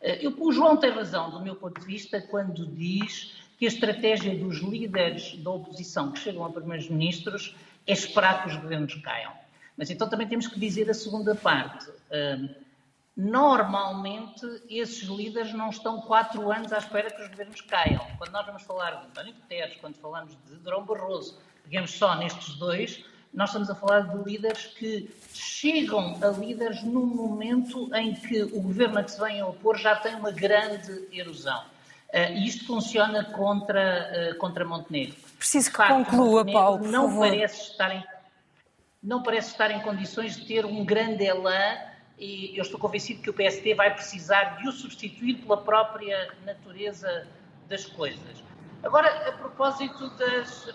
[0.01, 3.67] Eh, eu, o João tem razão, do meu ponto de vista, quando diz que a
[3.67, 9.33] estratégia dos líderes da oposição que chegam a primeiros-ministros é esperar que os governos caiam.
[9.75, 11.89] Mas então também temos que dizer a segunda parte.
[13.21, 18.07] Normalmente, esses líderes não estão quatro anos à espera que os governos caiam.
[18.17, 22.55] Quando nós vamos falar de António Guterres, quando falamos de Durão Barroso, pegamos só nestes
[22.55, 23.03] dois,
[23.33, 28.61] nós estamos a falar de líderes que chegam a líderes num momento em que o
[28.61, 31.61] governo a que se vem a opor já tem uma grande erosão.
[32.13, 35.17] Uh, e isto funciona contra, uh, contra Montenegro.
[35.37, 37.19] Preciso que facto, conclua, Montenegro Paulo, não.
[37.19, 38.01] Parece estar em,
[39.03, 41.89] não parece estar em condições de ter um grande elan
[42.19, 47.27] e eu estou convencido que o PSD vai precisar de o substituir pela própria natureza
[47.67, 48.43] das coisas.
[48.83, 50.73] Agora, a propósito das, uh,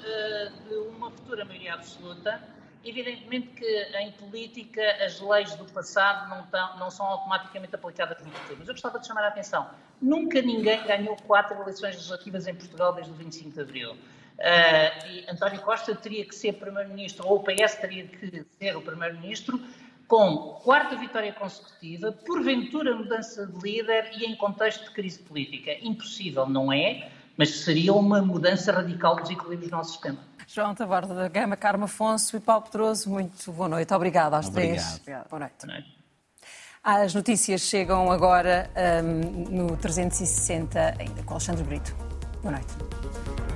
[0.68, 2.40] de uma futura maioria absoluta,
[2.84, 8.30] Evidentemente que em política as leis do passado não, tão, não são automaticamente aplicadas no
[8.30, 9.70] futuro, mas eu gostava de chamar a atenção.
[10.03, 13.92] Nunca ninguém ganhou quatro eleições legislativas em Portugal desde o 25 de Abril.
[13.92, 18.82] Uh, e António Costa teria que ser Primeiro-Ministro, ou o PS teria que ser o
[18.82, 19.59] Primeiro-Ministro,
[20.14, 25.72] com quarta vitória consecutiva, porventura mudança de líder e em contexto de crise política.
[25.82, 27.10] Impossível, não é?
[27.36, 30.18] Mas seria uma mudança radical dos equilíbrios do nosso sistema.
[30.46, 33.92] João Taborda da Gama, Carmo Afonso e Paulo Pedroso, muito boa noite.
[33.92, 35.00] Obrigada aos Obrigado.
[35.02, 35.26] três.
[35.28, 35.66] Boa noite.
[35.66, 35.98] Boa noite.
[36.84, 38.70] As notícias chegam agora
[39.02, 41.92] um, no 360 ainda com Alexandre Brito.
[42.40, 43.53] Boa noite.